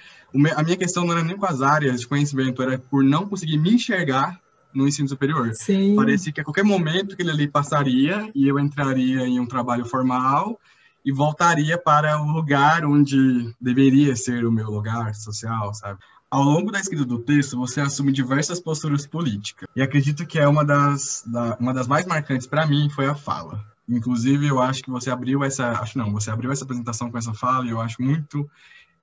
a 0.57 0.63
minha 0.63 0.77
questão 0.77 1.05
não 1.05 1.13
era 1.13 1.23
nem 1.23 1.37
com 1.37 1.47
as 1.47 1.63
áreas 1.63 2.01
de 2.01 2.09
conhecimento, 2.09 2.61
era 2.63 2.79
por 2.79 3.05
não 3.05 3.29
conseguir 3.29 3.59
me 3.59 3.75
enxergar 3.75 4.41
no 4.75 4.87
ensino 4.87 5.09
superior. 5.09 5.53
Sim. 5.55 5.97
Parecia 5.97 6.33
que 6.33 6.41
a 6.41 6.45
qualquer 6.45 6.65
momento 6.65 7.15
aquele 7.15 7.31
ali 7.31 7.49
passaria 7.49 8.31
e 8.35 8.47
eu 8.47 8.59
entraria 8.59 9.21
em 9.21 9.41
um 9.41 9.47
trabalho 9.47 9.87
formal 9.87 10.61
e 11.07 11.13
voltaria 11.13 11.79
para 11.79 12.21
o 12.21 12.33
lugar 12.33 12.85
onde 12.85 13.55
deveria 13.61 14.17
ser 14.17 14.45
o 14.45 14.51
meu 14.51 14.69
lugar 14.69 15.15
social, 15.15 15.73
sabe? 15.73 16.01
Ao 16.29 16.43
longo 16.43 16.73
da 16.73 16.81
escrita 16.81 17.05
do 17.05 17.21
texto, 17.21 17.57
você 17.57 17.81
assume 17.81 18.11
diversas 18.11 18.59
posturas 18.59 19.07
políticas. 19.07 19.69
E 19.77 19.81
acredito 19.81 20.27
que 20.27 20.37
é 20.37 20.49
uma 20.49 20.65
das, 20.65 21.23
da, 21.25 21.57
uma 21.61 21.73
das 21.73 21.87
mais 21.87 22.05
marcantes 22.05 22.49
para 22.49 22.67
mim 22.67 22.91
foi 22.91 23.07
a 23.07 23.15
fala. 23.15 23.65
Inclusive, 23.89 24.49
eu 24.49 24.61
acho 24.61 24.83
que 24.83 24.91
você 24.91 25.09
abriu 25.09 25.45
essa, 25.45 25.81
acho 25.81 25.97
não, 25.97 26.11
você 26.11 26.29
abriu 26.29 26.51
essa 26.51 26.65
apresentação 26.65 27.09
com 27.09 27.17
essa 27.17 27.33
fala 27.33 27.65
e 27.67 27.71
eu 27.71 27.81
acho 27.81 28.03
muito 28.03 28.51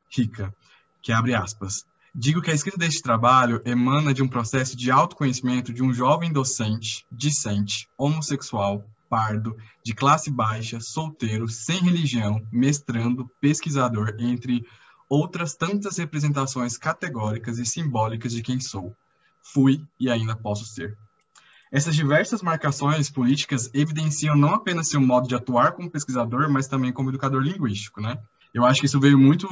rica, 0.09 0.53
que 1.01 1.13
abre 1.13 1.33
aspas. 1.33 1.85
Digo 2.13 2.41
que 2.41 2.51
a 2.51 2.53
escrita 2.53 2.77
deste 2.77 3.01
trabalho 3.01 3.61
emana 3.63 4.13
de 4.13 4.21
um 4.21 4.27
processo 4.27 4.75
de 4.75 4.91
autoconhecimento 4.91 5.73
de 5.73 5.81
um 5.81 5.93
jovem 5.93 6.33
docente, 6.33 7.05
discente, 7.09 7.87
homossexual, 7.97 8.83
pardo, 9.13 9.55
de 9.85 9.93
classe 9.93 10.31
baixa, 10.31 10.79
solteiro, 10.79 11.47
sem 11.47 11.79
religião, 11.81 12.41
mestrando, 12.51 13.29
pesquisador, 13.39 14.15
entre 14.17 14.65
outras 15.07 15.55
tantas 15.55 15.97
representações 15.99 16.79
categóricas 16.79 17.59
e 17.59 17.65
simbólicas 17.65 18.31
de 18.31 18.41
quem 18.41 18.59
sou, 18.59 18.91
fui 19.39 19.85
e 19.99 20.09
ainda 20.09 20.35
posso 20.35 20.65
ser. 20.65 20.97
Essas 21.71 21.95
diversas 21.95 22.41
marcações 22.41 23.11
políticas 23.11 23.69
evidenciam 23.71 24.35
não 24.35 24.55
apenas 24.55 24.89
seu 24.89 24.99
modo 24.99 25.27
de 25.27 25.35
atuar 25.35 25.73
como 25.73 25.91
pesquisador, 25.91 26.49
mas 26.49 26.67
também 26.67 26.91
como 26.91 27.11
educador 27.11 27.43
linguístico, 27.43 28.01
né? 28.01 28.17
Eu 28.51 28.65
acho 28.65 28.79
que 28.79 28.87
isso 28.87 28.99
veio 28.99 29.19
muito, 29.19 29.47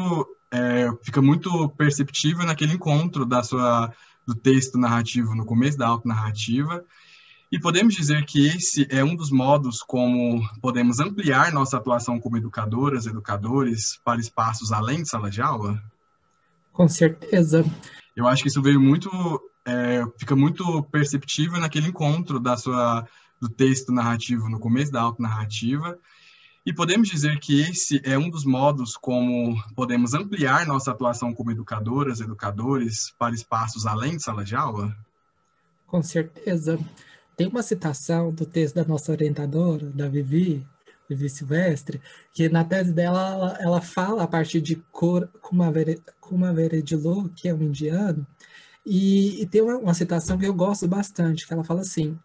é, 0.49 0.87
fica 1.03 1.21
muito 1.21 1.69
perceptível 1.69 2.47
naquele 2.47 2.73
encontro 2.73 3.27
da 3.27 3.43
sua 3.43 3.93
do 4.25 4.33
texto 4.33 4.79
narrativo 4.79 5.35
no 5.35 5.45
começo 5.45 5.77
da 5.77 5.87
auto-narrativa 5.87 6.83
e 7.51 7.59
podemos 7.59 7.93
dizer 7.93 8.25
que 8.25 8.47
esse 8.47 8.87
é 8.89 9.03
um 9.03 9.13
dos 9.13 9.29
modos 9.29 9.83
como 9.83 10.41
podemos 10.61 11.01
ampliar 11.01 11.51
nossa 11.51 11.75
atuação 11.75 12.17
como 12.17 12.37
educadoras, 12.37 13.05
educadores, 13.05 13.99
para 14.05 14.21
espaços 14.21 14.71
além 14.71 15.03
de 15.03 15.09
sala 15.09 15.29
de 15.29 15.41
aula? 15.41 15.83
Com 16.71 16.87
certeza. 16.87 17.65
Eu 18.15 18.25
acho 18.25 18.41
que 18.41 18.47
isso 18.47 18.61
veio 18.61 18.79
muito, 18.79 19.09
é, 19.65 20.01
fica 20.17 20.33
muito 20.33 20.81
perceptível 20.83 21.59
naquele 21.59 21.89
encontro 21.89 22.39
da 22.39 22.55
sua, 22.55 23.05
do 23.41 23.49
texto 23.49 23.91
narrativo 23.91 24.47
no 24.47 24.59
começo 24.59 24.91
da 24.91 25.01
auto-narrativa. 25.01 25.99
E 26.65 26.71
podemos 26.71 27.09
dizer 27.09 27.37
que 27.39 27.59
esse 27.59 27.99
é 28.05 28.17
um 28.17 28.29
dos 28.29 28.45
modos 28.45 28.95
como 28.95 29.61
podemos 29.75 30.13
ampliar 30.13 30.65
nossa 30.65 30.91
atuação 30.91 31.33
como 31.33 31.51
educadoras, 31.51 32.21
educadores, 32.21 33.11
para 33.19 33.35
espaços 33.35 33.85
além 33.85 34.15
de 34.15 34.23
sala 34.23 34.45
de 34.45 34.55
aula? 34.55 34.95
Com 35.85 36.01
certeza. 36.01 36.79
Tem 37.41 37.47
uma 37.47 37.63
citação 37.63 38.31
do 38.31 38.45
texto 38.45 38.75
da 38.75 38.85
nossa 38.85 39.11
orientadora, 39.11 39.87
da 39.87 40.07
Vivi, 40.07 40.63
Vivi 41.09 41.27
Silvestre, 41.27 41.99
que 42.31 42.47
na 42.47 42.63
tese 42.63 42.93
dela 42.93 43.31
ela, 43.31 43.57
ela 43.59 43.81
fala 43.81 44.21
a 44.21 44.27
partir 44.27 44.61
de 44.61 44.75
Kumaveredilo, 46.21 47.29
que 47.29 47.49
é 47.49 47.53
um 47.55 47.63
indiano, 47.63 48.27
e, 48.85 49.41
e 49.41 49.47
tem 49.47 49.59
uma, 49.63 49.75
uma, 49.79 49.95
citação 49.95 50.37
que 50.37 50.45
eu 50.45 50.53
gosto 50.53 50.87
bastante, 50.87 51.47
que 51.47 51.51
ela 51.51 51.63
fala 51.63 51.81
assim, 51.81 52.15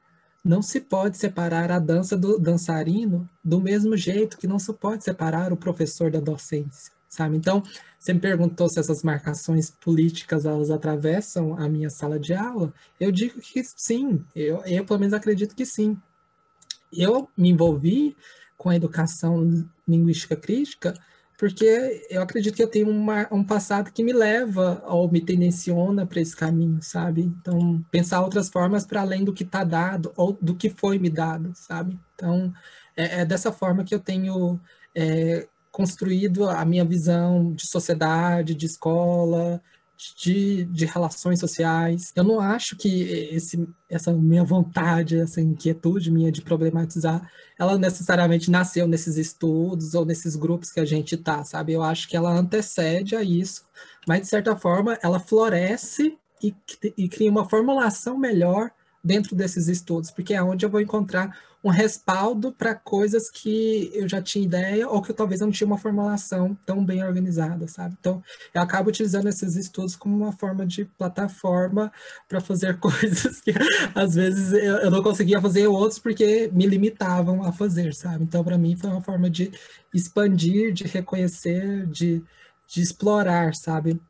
não 0.44 0.61
se 0.61 0.83
pode 0.83 1.16
separar 1.16 1.72
a 1.72 1.79
dança 1.79 2.14
do 2.14 2.38
dançarino 2.38 3.26
do 3.42 3.59
mesmo 3.59 3.96
jeito 3.96 4.37
que 4.37 4.46
não 4.46 4.59
se 4.59 4.70
pode 4.74 5.02
separar 5.02 5.50
o 5.50 5.57
professor 5.57 6.11
da 6.11 6.20
docência 6.20 6.92
sabe? 7.16 7.37
Então, 7.37 7.62
você 7.98 8.12
me 8.12 8.20
perguntou 8.20 8.68
se 8.68 8.79
essas 8.79 9.02
marcações 9.02 9.70
políticas 9.70 10.44
elas 10.44 10.70
atravessam 10.70 11.57
a 11.59 11.68
minha 11.68 11.90
sala 11.90 12.18
de 12.18 12.35
aula. 12.35 12.72
Eu 13.00 13.11
digo 13.11 13.40
que 13.40 13.62
sim, 13.64 14.24
eu, 14.35 14.62
eu 14.64 14.85
pelo 14.85 15.00
menos 15.00 15.14
acredito 15.14 15.55
que 15.55 15.66
sim. 15.66 15.96
Eu 16.92 17.29
me 17.37 17.48
envolvi 17.50 18.16
com 18.57 18.70
a 18.70 18.76
educação 18.76 19.66
linguística 19.87 20.37
crítica 20.37 20.94
porque 21.38 22.07
eu 22.09 22.22
acredito 22.22 22.55
que 22.55 22.62
eu 22.62 22.70
tenho 22.70 22.88
uma, 22.88 23.29
um 23.31 23.44
passado 23.44 23.92
que 23.92 24.02
me 24.02 24.12
leva 24.12 24.83
ou 24.87 25.11
me 25.11 25.20
tendenciona 25.20 26.07
para 26.07 26.20
esse 26.20 26.35
caminho, 26.35 26.79
sabe? 26.81 27.22
Então, 27.22 27.85
pensar 27.90 28.22
outras 28.22 28.48
formas 28.48 28.87
para 28.87 29.02
além 29.02 29.22
do 29.22 29.35
que 29.35 29.42
está 29.42 29.62
dado 29.62 30.12
ou 30.16 30.33
do 30.40 30.55
que 30.55 30.70
foi 30.70 30.98
me 30.98 31.11
dado, 31.11 31.52
sabe? 31.55 31.98
Então, 32.14 32.52
é, 32.96 33.20
é 33.20 33.24
dessa 33.24 33.52
forma 33.52 33.85
que 33.85 33.94
eu 33.94 34.00
tenho 34.00 34.59
é, 34.94 35.46
construído 35.77 36.49
a 36.49 36.65
minha 36.65 36.87
visão 36.87 37.53
de 37.53 37.67
sociedade, 37.67 38.55
de 38.55 38.65
escola, 38.65 39.61
de, 40.17 40.65
de 40.65 40.87
relações 40.87 41.39
sociais. 41.39 42.15
Eu 42.17 42.25
não 42.25 42.41
acho 42.41 42.77
que 42.79 43.03
esse, 43.31 43.69
essa 43.87 44.11
minha 44.11 44.43
vontade, 44.43 45.21
essa 45.21 45.39
inquietude 45.39 46.11
minha 46.11 46.33
de 46.33 46.41
problematizar, 46.41 47.31
ela 47.59 47.77
necessariamente 47.77 48.51
nasceu 48.51 48.89
nesses 48.89 49.19
estudos 49.19 49.93
ou 49.93 50.07
nesses 50.07 50.35
grupos 50.35 50.71
que 50.71 50.81
a 50.81 50.85
gente 50.87 51.15
tá, 51.15 51.45
sabe? 51.45 51.75
Eu 51.75 51.83
acho 51.83 52.09
que 52.09 52.17
ela 52.17 52.33
antecede 52.33 53.15
a 53.15 53.23
isso, 53.23 53.62
mas 54.09 54.23
de 54.23 54.29
certa 54.29 54.57
forma 54.57 54.99
ela 55.03 55.21
floresce 55.21 56.17
e, 56.43 56.55
e 56.97 57.07
cria 57.07 57.31
uma 57.31 57.47
formulação 57.47 58.17
melhor 58.17 58.71
dentro 59.07 59.37
desses 59.37 59.69
estudos, 59.69 60.11
porque 60.11 60.35
é 60.35 60.42
onde 60.42 60.66
eu 60.66 60.71
vou 60.71 60.81
encontrar 60.81 61.38
um 61.62 61.71
respaldo 61.71 62.53
para 62.53 62.75
coisas 62.75 63.31
que 63.31 63.90
eu 63.95 64.09
já 64.09 64.21
tinha 64.21 64.45
ideia 64.45 64.88
ou 64.88 65.01
que 65.01 65.11
eu, 65.11 65.14
talvez 65.14 65.40
eu 65.40 65.47
não 65.47 65.53
tinha 65.53 65.66
uma 65.66 65.79
formulação 65.79 66.57
tão 66.66 66.85
bem 66.85 67.05
organizada, 67.05 67.66
sabe? 67.66 67.97
Então, 67.99 68.23
eu 68.53 68.61
acabo 68.61 68.88
utilizando 68.88 69.29
esses 69.29 69.57
estudos 69.57 69.97
como 69.97 70.16
uma 70.16 70.33
forma 70.33 70.66
de 70.66 70.85
plataforma 70.85 71.92
para 72.29 72.40
fazer 72.40 72.79
coisas 72.81 73.40
que 73.40 73.53
às 73.95 74.14
vezes 74.14 74.53
eu, 74.53 74.77
eu 74.77 74.90
não 74.90 75.03
conseguia 75.03 75.40
fazer 75.40 75.66
outros 75.66 75.99
porque 75.99 76.51
me 76.53 76.66
limitavam 76.66 77.42
a 77.42 77.53
fazer, 77.53 77.95
sabe? 77.95 78.25
Então, 78.25 78.45
para 78.45 78.59
mim 78.59 78.77
foi 78.77 78.90
uma 78.90 79.03
forma 79.03 79.31
de 79.31 79.51
expandir, 79.95 80.73
de 80.73 80.85
reconhecer, 80.85 81.87
de, 81.87 82.23
de 82.69 82.81
explorar, 82.81 83.55
sabe? 83.55 84.01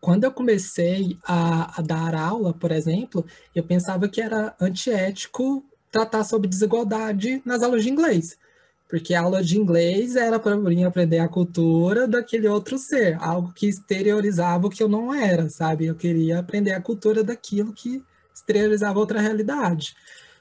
Quando 0.00 0.24
eu 0.24 0.32
comecei 0.32 1.18
a, 1.24 1.78
a, 1.78 1.82
dar 1.82 2.14
aula, 2.14 2.52
por 2.52 2.70
exemplo, 2.70 3.24
eu 3.54 3.62
pensava 3.64 4.08
que 4.08 4.20
era 4.20 4.54
antiético 4.60 5.64
tratar 5.90 6.24
sobre 6.24 6.48
desigualdade 6.48 7.42
nas 7.44 7.62
aulas 7.62 7.82
de 7.82 7.90
inglês. 7.90 8.38
Porque 8.88 9.14
a 9.14 9.20
aula 9.20 9.42
de 9.42 9.58
inglês 9.58 10.16
era 10.16 10.38
para 10.38 10.56
mim 10.56 10.84
aprender 10.84 11.18
a 11.18 11.28
cultura 11.28 12.08
daquele 12.08 12.48
outro 12.48 12.78
ser, 12.78 13.18
algo 13.20 13.52
que 13.52 13.68
exteriorizava 13.68 14.66
o 14.66 14.70
que 14.70 14.82
eu 14.82 14.88
não 14.88 15.14
era, 15.14 15.50
sabe? 15.50 15.86
Eu 15.86 15.94
queria 15.94 16.38
aprender 16.38 16.72
a 16.72 16.80
cultura 16.80 17.22
daquilo 17.22 17.72
que 17.72 18.02
exteriorizava 18.34 18.98
outra 18.98 19.20
realidade. 19.20 19.94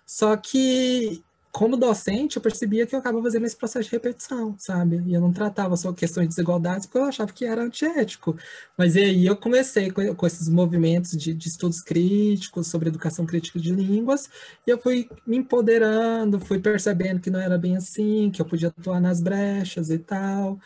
Só 0.05 0.37
que 0.37 1.21
como 1.57 1.75
docente, 1.75 2.35
eu 2.35 2.41
percebia 2.41 2.85
que 2.85 2.93
eu 2.93 2.99
acabava 2.99 3.23
fazendo 3.23 3.47
esse 3.47 3.55
processo 3.55 3.89
de 3.89 3.95
repetição, 3.95 4.53
sabe? 4.59 5.01
E 5.07 5.15
eu 5.15 5.19
não 5.19 5.33
tratava 5.33 5.75
só 5.75 5.91
questões 5.91 6.25
de 6.25 6.35
desigualdades 6.35 6.85
porque 6.85 6.99
eu 6.99 7.05
achava 7.05 7.33
que 7.33 7.45
era 7.45 7.63
antiético. 7.63 8.37
Mas 8.77 8.95
aí 8.95 9.25
eu 9.25 9.35
comecei 9.35 9.89
com, 9.89 10.13
com 10.13 10.27
esses 10.27 10.47
movimentos 10.49 11.13
de, 11.13 11.33
de, 11.33 11.47
estudos 11.47 11.81
críticos 11.81 12.67
sobre 12.67 12.89
educação 12.89 13.25
crítica 13.25 13.57
de 13.59 13.73
línguas, 13.73 14.29
e 14.67 14.69
eu 14.69 14.77
fui 14.77 15.09
me 15.25 15.37
empoderando, 15.37 16.39
fui 16.39 16.59
percebendo 16.59 17.19
que 17.19 17.31
não 17.31 17.39
era 17.39 17.57
bem 17.57 17.75
assim, 17.75 18.29
que 18.29 18.39
eu 18.39 18.45
podia 18.45 18.67
atuar 18.67 19.01
nas 19.01 19.19
brechas 19.19 19.89
e 19.89 19.97
tal. 19.97 20.59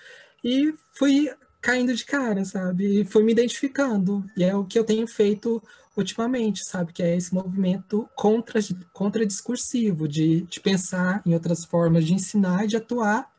E 0.43 0.73
fui 0.93 1.31
caindo 1.61 1.95
de 1.95 2.03
cara, 2.03 2.43
sabe? 2.43 3.01
E 3.01 3.05
fui 3.05 3.23
me 3.23 3.31
identificando. 3.31 4.25
E 4.35 4.43
é 4.43 4.53
o 4.53 4.65
que 4.65 4.77
eu 4.77 4.83
tenho 4.83 5.07
feito 5.07 5.63
ultimamente, 6.01 6.63
sabe? 6.65 6.93
Que 6.93 7.03
é 7.03 7.15
esse 7.15 7.33
movimento 7.33 8.09
contra, 8.15 8.59
contra 8.93 9.25
discursivo, 9.25 10.07
de, 10.07 10.41
de 10.41 10.59
pensar 10.59 11.21
em 11.25 11.33
outras 11.33 11.63
formas 11.65 12.05
de 12.05 12.13
ensinar 12.13 12.65
e 12.65 12.67
de 12.67 12.77
atuar, 12.77 13.31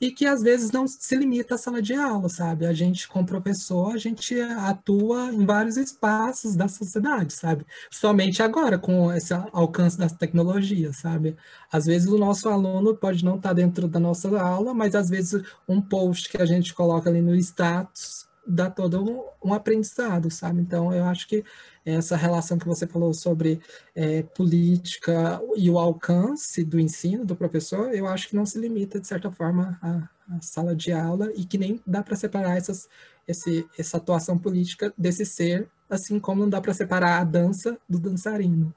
e 0.00 0.10
que 0.10 0.24
às 0.26 0.42
vezes 0.42 0.70
não 0.70 0.86
se 0.86 1.14
limita 1.14 1.56
à 1.56 1.58
sala 1.58 1.82
de 1.82 1.92
aula, 1.92 2.28
sabe? 2.28 2.64
A 2.64 2.72
gente, 2.72 3.06
como 3.06 3.26
professor, 3.26 3.92
a 3.92 3.98
gente 3.98 4.40
atua 4.40 5.30
em 5.32 5.44
vários 5.44 5.76
espaços 5.76 6.56
da 6.56 6.68
sociedade, 6.68 7.34
sabe? 7.34 7.66
Somente 7.90 8.42
agora, 8.42 8.78
com 8.78 9.12
esse 9.12 9.34
alcance 9.52 9.98
das 9.98 10.12
tecnologias, 10.12 10.96
sabe? 10.96 11.36
Às 11.70 11.84
vezes 11.84 12.08
o 12.08 12.16
nosso 12.16 12.48
aluno 12.48 12.96
pode 12.96 13.22
não 13.22 13.36
estar 13.36 13.52
dentro 13.52 13.86
da 13.86 14.00
nossa 14.00 14.28
aula, 14.40 14.72
mas 14.72 14.94
às 14.94 15.10
vezes 15.10 15.42
um 15.68 15.82
post 15.82 16.30
que 16.30 16.40
a 16.40 16.46
gente 16.46 16.72
coloca 16.72 17.10
ali 17.10 17.20
no 17.20 17.34
status 17.36 18.30
dá 18.46 18.70
todo 18.70 19.02
um, 19.02 19.50
um 19.50 19.54
aprendizado, 19.54 20.30
sabe? 20.30 20.60
Então, 20.60 20.92
eu 20.92 21.04
acho 21.04 21.28
que 21.28 21.44
essa 21.84 22.16
relação 22.16 22.58
que 22.58 22.66
você 22.66 22.86
falou 22.86 23.12
sobre 23.14 23.60
é, 23.94 24.22
política 24.22 25.40
e 25.56 25.70
o 25.70 25.78
alcance 25.78 26.64
do 26.64 26.78
ensino 26.78 27.24
do 27.24 27.34
professor, 27.34 27.94
eu 27.94 28.06
acho 28.06 28.28
que 28.28 28.36
não 28.36 28.44
se 28.44 28.58
limita, 28.58 29.00
de 29.00 29.06
certa 29.06 29.30
forma, 29.30 29.78
à, 29.82 30.36
à 30.36 30.40
sala 30.42 30.74
de 30.74 30.92
aula 30.92 31.32
e 31.34 31.44
que 31.44 31.58
nem 31.58 31.80
dá 31.86 32.02
para 32.02 32.16
separar 32.16 32.56
essas, 32.56 32.88
esse, 33.26 33.66
essa 33.78 33.96
atuação 33.96 34.38
política 34.38 34.92
desse 34.96 35.24
ser, 35.24 35.68
assim 35.88 36.18
como 36.18 36.42
não 36.42 36.50
dá 36.50 36.60
para 36.60 36.74
separar 36.74 37.20
a 37.20 37.24
dança 37.24 37.78
do 37.88 37.98
dançarino. 37.98 38.74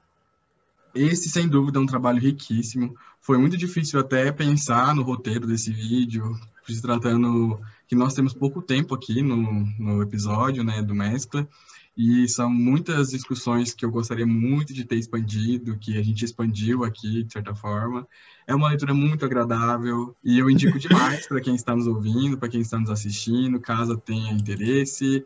Esse, 0.94 1.28
sem 1.28 1.48
dúvida, 1.48 1.78
é 1.78 1.82
um 1.82 1.86
trabalho 1.86 2.20
riquíssimo. 2.20 2.94
Foi 3.20 3.36
muito 3.36 3.56
difícil 3.56 3.98
até 3.98 4.30
pensar 4.30 4.94
no 4.94 5.02
roteiro 5.02 5.46
desse 5.46 5.72
vídeo, 5.72 6.38
se 6.66 6.80
tratando 6.80 7.60
que 7.88 7.96
nós 7.96 8.14
temos 8.14 8.32
pouco 8.32 8.62
tempo 8.62 8.94
aqui 8.94 9.20
no, 9.20 9.66
no 9.78 10.02
episódio, 10.02 10.62
né, 10.62 10.82
do 10.82 10.94
Mescla, 10.94 11.48
e 11.96 12.28
são 12.28 12.50
muitas 12.50 13.10
discussões 13.10 13.72
que 13.72 13.84
eu 13.84 13.90
gostaria 13.90 14.26
muito 14.26 14.74
de 14.74 14.84
ter 14.84 14.96
expandido, 14.96 15.78
que 15.78 15.96
a 15.96 16.02
gente 16.02 16.24
expandiu 16.24 16.82
aqui, 16.82 17.22
de 17.22 17.32
certa 17.32 17.54
forma. 17.54 18.06
É 18.46 18.54
uma 18.54 18.68
leitura 18.68 18.92
muito 18.92 19.24
agradável 19.24 20.14
e 20.22 20.38
eu 20.38 20.50
indico 20.50 20.76
demais 20.80 21.26
para 21.26 21.40
quem 21.40 21.54
está 21.54 21.74
nos 21.74 21.86
ouvindo, 21.86 22.36
para 22.36 22.48
quem 22.48 22.60
está 22.60 22.78
nos 22.78 22.90
assistindo, 22.90 23.60
caso 23.60 23.96
tenha 23.96 24.32
interesse. 24.32 25.24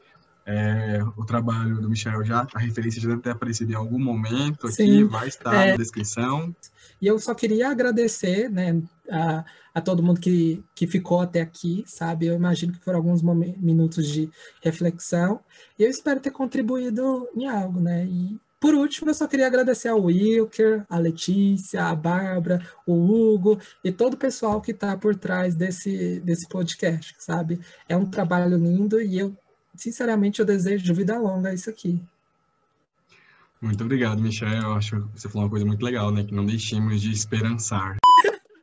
É, 0.51 1.03
o 1.15 1.27
trabalho 1.27 1.79
do 1.79 1.91
Michel 1.91 2.25
já, 2.25 2.47
a 2.55 2.59
referência 2.59 3.03
já 3.03 3.09
deve 3.11 3.21
ter 3.21 3.31
aparecido 3.33 3.71
em 3.71 3.75
algum 3.75 3.99
momento 3.99 4.67
aqui, 4.67 4.77
Sim, 4.77 5.05
vai 5.05 5.29
estar 5.29 5.55
é... 5.55 5.73
na 5.73 5.77
descrição. 5.77 6.57
E 7.03 7.07
eu 7.07 7.19
só 7.19 7.35
queria 7.35 7.69
agradecer, 7.69 8.49
né, 8.49 8.81
a, 9.11 9.45
a 9.75 9.81
todo 9.83 10.03
mundo 10.03 10.19
que, 10.19 10.65
que 10.75 10.87
ficou 10.87 11.21
até 11.21 11.43
aqui, 11.43 11.85
sabe? 11.87 12.27
Eu 12.27 12.35
imagino 12.35 12.73
que 12.73 12.83
foram 12.83 12.99
alguns 12.99 13.21
minutos 13.23 14.09
de 14.09 14.31
reflexão. 14.63 15.41
E 15.79 15.83
eu 15.83 15.91
espero 15.91 16.19
ter 16.19 16.31
contribuído 16.31 17.29
em 17.37 17.47
algo, 17.47 17.79
né? 17.79 18.07
E 18.07 18.41
por 18.59 18.75
último, 18.75 19.11
eu 19.11 19.15
só 19.15 19.29
queria 19.29 19.47
agradecer 19.47 19.89
ao 19.89 20.03
Wilker, 20.03 20.85
a 20.89 20.99
Letícia, 20.99 21.85
a 21.85 21.95
Bárbara, 21.95 22.67
o 22.87 22.95
Hugo 22.95 23.61
e 23.85 23.93
todo 23.93 24.15
o 24.15 24.19
pessoal 24.19 24.63
que 24.63 24.73
está 24.73 24.97
por 24.97 25.15
trás 25.15 25.55
desse, 25.55 26.21
desse 26.21 26.49
podcast, 26.49 27.15
sabe? 27.19 27.61
É 27.89 27.97
um 27.97 28.07
trabalho 28.07 28.57
lindo 28.57 29.01
e 29.01 29.19
eu, 29.19 29.37
sinceramente, 29.79 30.41
eu 30.41 30.47
desejo 30.47 30.93
vida 30.93 31.19
longa 31.19 31.51
a 31.51 31.55
isso 31.55 31.71
aqui. 31.71 32.01
Muito 33.61 33.83
obrigado, 33.83 34.21
Michel. 34.21 34.49
Eu 34.49 34.75
acho 34.75 35.01
que 35.01 35.21
você 35.21 35.29
falou 35.29 35.45
uma 35.45 35.51
coisa 35.51 35.65
muito 35.65 35.85
legal, 35.85 36.13
né? 36.13 36.23
Que 36.23 36.35
não 36.35 36.45
deixemos 36.45 37.01
de 37.01 37.11
esperançar. 37.11 37.97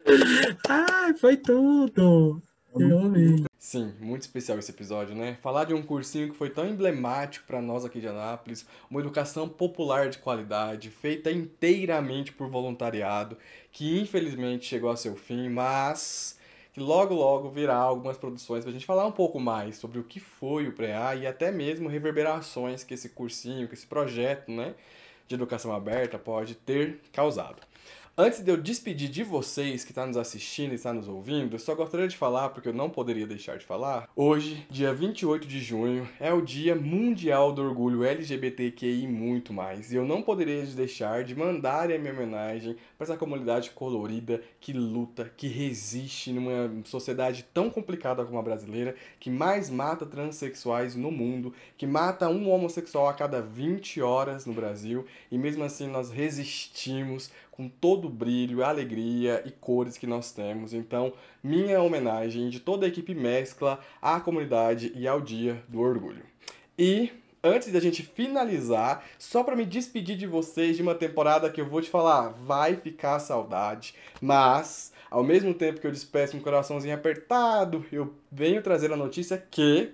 Ai, 0.69 1.13
foi 1.15 1.35
tudo! 1.37 2.41
Eu 2.77 2.99
amei. 2.99 3.43
Sim, 3.57 3.93
muito 3.99 4.21
especial 4.21 4.59
esse 4.59 4.69
episódio, 4.69 5.15
né? 5.15 5.37
Falar 5.41 5.63
de 5.65 5.73
um 5.73 5.81
cursinho 5.81 6.29
que 6.29 6.37
foi 6.37 6.49
tão 6.49 6.67
emblemático 6.67 7.47
para 7.47 7.61
nós 7.61 7.83
aqui 7.83 7.99
de 7.99 8.07
Anápolis, 8.07 8.65
uma 8.91 8.99
educação 8.99 9.49
popular 9.49 10.09
de 10.09 10.17
qualidade, 10.17 10.89
feita 10.89 11.31
inteiramente 11.31 12.31
por 12.31 12.49
voluntariado, 12.49 13.37
que 13.71 13.99
infelizmente 13.99 14.65
chegou 14.65 14.91
a 14.91 14.97
seu 14.97 15.15
fim, 15.15 15.49
mas 15.49 16.37
que 16.75 16.81
logo 16.81 17.13
logo 17.15 17.49
virá 17.49 17.77
algumas 17.77 18.17
produções 18.17 18.65
para 18.65 18.69
a 18.69 18.73
gente 18.73 18.85
falar 18.85 19.07
um 19.07 19.11
pouco 19.11 19.39
mais 19.39 19.77
sobre 19.77 19.97
o 19.97 20.03
que 20.03 20.19
foi 20.19 20.67
o 20.67 20.73
PREA 20.73 21.15
e 21.15 21.25
até 21.25 21.49
mesmo 21.49 21.87
reverberações 21.87 22.83
que 22.83 22.93
esse 22.93 23.07
cursinho, 23.07 23.65
que 23.65 23.75
esse 23.75 23.87
projeto, 23.87 24.51
né, 24.51 24.75
de 25.25 25.35
educação 25.35 25.73
aberta 25.73 26.19
pode 26.19 26.53
ter 26.53 26.99
causado. 27.13 27.61
Antes 28.17 28.41
de 28.41 28.49
eu 28.49 28.55
despedir 28.55 29.09
de 29.09 29.25
vocês 29.25 29.83
que 29.83 29.91
está 29.91 30.05
nos 30.05 30.15
assistindo 30.15 30.71
e 30.71 30.75
está 30.75 30.93
nos 30.93 31.09
ouvindo, 31.09 31.55
eu 31.55 31.59
só 31.59 31.75
gostaria 31.75 32.07
de 32.07 32.15
falar, 32.15 32.47
porque 32.47 32.69
eu 32.69 32.73
não 32.73 32.89
poderia 32.89 33.27
deixar 33.27 33.57
de 33.57 33.65
falar, 33.65 34.09
hoje, 34.15 34.65
dia 34.69 34.93
28 34.93 35.45
de 35.45 35.59
junho, 35.59 36.07
é 36.17 36.31
o 36.31 36.41
Dia 36.41 36.77
Mundial 36.77 37.51
do 37.51 37.61
Orgulho 37.61 38.05
LGBTQI 38.05 39.05
muito 39.05 39.51
mais. 39.51 39.91
E 39.91 39.97
eu 39.97 40.05
não 40.05 40.21
poderia 40.21 40.65
deixar 40.67 41.25
de 41.25 41.35
mandar 41.35 41.91
a 41.91 41.97
minha 41.97 42.13
homenagem 42.13 42.77
para 42.97 43.03
essa 43.03 43.17
comunidade 43.17 43.71
colorida 43.71 44.41
que 44.61 44.71
luta, 44.71 45.29
que 45.35 45.49
resiste 45.49 46.31
numa 46.31 46.71
sociedade 46.85 47.45
tão 47.53 47.69
complicada 47.69 48.23
como 48.23 48.39
a 48.39 48.41
brasileira, 48.41 48.95
que 49.19 49.29
mais 49.29 49.69
mata 49.69 50.05
transexuais 50.05 50.95
no 50.95 51.11
mundo, 51.11 51.53
que 51.77 51.85
mata 51.85 52.29
um 52.29 52.49
homossexual 52.49 53.09
a 53.09 53.13
cada 53.13 53.41
20 53.41 54.01
horas 54.01 54.45
no 54.45 54.53
Brasil, 54.53 55.05
e 55.29 55.37
mesmo 55.37 55.65
assim 55.65 55.89
nós 55.89 56.09
resistimos 56.09 57.29
com 57.55 57.69
todo 57.69 58.05
o 58.05 58.09
brilho, 58.09 58.63
alegria 58.63 59.41
e 59.45 59.51
cores 59.51 59.97
que 59.97 60.05
nós 60.05 60.31
temos. 60.31 60.73
Então, 60.73 61.13
minha 61.43 61.81
homenagem 61.81 62.49
de 62.49 62.59
toda 62.59 62.85
a 62.85 62.89
equipe 62.89 63.15
mescla 63.15 63.79
à 64.01 64.19
comunidade 64.19 64.91
e 64.95 65.07
ao 65.07 65.21
Dia 65.21 65.63
do 65.67 65.79
Orgulho. 65.79 66.23
E 66.77 67.11
antes 67.43 67.71
da 67.71 67.79
gente 67.79 68.03
finalizar, 68.03 69.05
só 69.17 69.43
para 69.43 69.55
me 69.55 69.65
despedir 69.65 70.17
de 70.17 70.27
vocês 70.27 70.75
de 70.75 70.81
uma 70.81 70.95
temporada 70.95 71.49
que 71.49 71.61
eu 71.61 71.69
vou 71.69 71.81
te 71.81 71.89
falar, 71.89 72.29
vai 72.29 72.75
ficar 72.75 73.19
saudade, 73.19 73.95
mas 74.19 74.91
ao 75.09 75.23
mesmo 75.23 75.53
tempo 75.53 75.79
que 75.79 75.87
eu 75.87 75.91
despeço 75.91 76.35
um 76.35 76.41
coraçãozinho 76.41 76.95
apertado, 76.95 77.85
eu 77.91 78.13
venho 78.31 78.61
trazer 78.61 78.91
a 78.91 78.97
notícia 78.97 79.37
que 79.37 79.93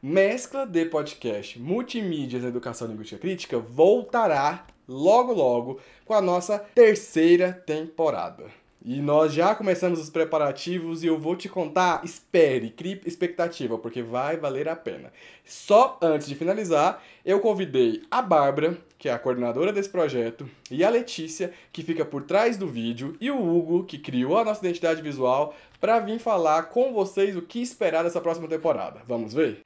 Mescla 0.00 0.66
de 0.66 0.86
Podcast 0.86 1.60
Multimídias 1.60 2.42
Educação 2.42 2.88
Linguística 2.88 3.20
Crítica 3.20 3.58
voltará 3.58 4.66
logo 4.92 5.32
logo 5.32 5.80
com 6.04 6.14
a 6.14 6.20
nossa 6.20 6.58
terceira 6.58 7.52
temporada. 7.52 8.44
E 8.84 9.00
nós 9.00 9.32
já 9.32 9.54
começamos 9.54 10.00
os 10.00 10.10
preparativos 10.10 11.04
e 11.04 11.06
eu 11.06 11.16
vou 11.16 11.36
te 11.36 11.48
contar, 11.48 12.04
espere, 12.04 12.68
crie 12.68 13.00
expectativa, 13.06 13.78
porque 13.78 14.02
vai 14.02 14.36
valer 14.36 14.68
a 14.68 14.74
pena. 14.74 15.12
Só 15.44 15.96
antes 16.02 16.26
de 16.26 16.34
finalizar, 16.34 17.00
eu 17.24 17.38
convidei 17.38 18.02
a 18.10 18.20
Bárbara, 18.20 18.76
que 18.98 19.08
é 19.08 19.12
a 19.12 19.20
coordenadora 19.20 19.72
desse 19.72 19.88
projeto, 19.88 20.50
e 20.68 20.82
a 20.82 20.90
Letícia, 20.90 21.52
que 21.72 21.84
fica 21.84 22.04
por 22.04 22.24
trás 22.24 22.56
do 22.56 22.66
vídeo, 22.66 23.16
e 23.20 23.30
o 23.30 23.40
Hugo, 23.40 23.84
que 23.84 23.98
criou 23.98 24.36
a 24.36 24.44
nossa 24.44 24.66
identidade 24.66 25.00
visual, 25.00 25.54
para 25.80 26.00
vir 26.00 26.18
falar 26.18 26.64
com 26.64 26.92
vocês 26.92 27.36
o 27.36 27.42
que 27.42 27.62
esperar 27.62 28.02
dessa 28.02 28.20
próxima 28.20 28.48
temporada. 28.48 29.00
Vamos 29.06 29.32
ver? 29.32 29.62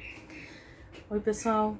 Oi, 1.08 1.20
pessoal. 1.20 1.74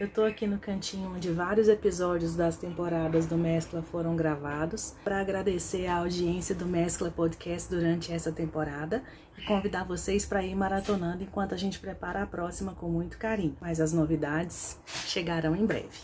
Eu 0.00 0.08
tô 0.08 0.24
aqui 0.24 0.46
no 0.46 0.58
cantinho 0.58 1.14
onde 1.14 1.30
vários 1.30 1.68
episódios 1.68 2.34
das 2.34 2.56
temporadas 2.56 3.26
do 3.26 3.36
Mescla 3.36 3.82
foram 3.82 4.16
gravados 4.16 4.94
para 5.04 5.20
agradecer 5.20 5.88
a 5.88 5.98
audiência 5.98 6.54
do 6.54 6.64
Mescla 6.64 7.10
Podcast 7.10 7.68
durante 7.68 8.10
essa 8.10 8.32
temporada 8.32 9.04
e 9.36 9.42
convidar 9.42 9.84
vocês 9.84 10.24
para 10.24 10.42
ir 10.42 10.54
maratonando 10.54 11.22
enquanto 11.22 11.52
a 11.52 11.58
gente 11.58 11.78
prepara 11.78 12.22
a 12.22 12.26
próxima 12.26 12.74
com 12.74 12.88
muito 12.88 13.18
carinho. 13.18 13.54
Mas 13.60 13.78
as 13.78 13.92
novidades 13.92 14.78
chegarão 15.04 15.54
em 15.54 15.66
breve. 15.66 15.98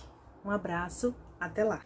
Um 0.44 0.50
abraço, 0.50 1.14
até 1.40 1.64
lá. 1.64 1.80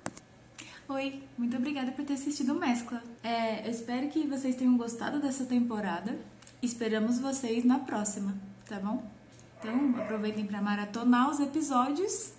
Oi, 0.89 1.23
muito 1.39 1.57
obrigada 1.57 1.93
por 1.93 2.05
ter 2.05 2.15
assistido 2.15 2.55
o 2.55 2.59
Mescla. 2.59 3.01
É, 3.23 3.65
eu 3.65 3.71
espero 3.71 4.09
que 4.09 4.27
vocês 4.27 4.57
tenham 4.57 4.77
gostado 4.77 5.21
dessa 5.21 5.45
temporada. 5.45 6.19
Esperamos 6.61 7.21
vocês 7.21 7.65
na 7.65 7.79
próxima, 7.79 8.35
tá 8.69 8.81
bom? 8.81 9.20
Então, 9.61 9.95
aproveitem 10.03 10.47
para 10.47 10.63
maratonar 10.63 11.29
os 11.31 11.39
episódios 11.39 12.33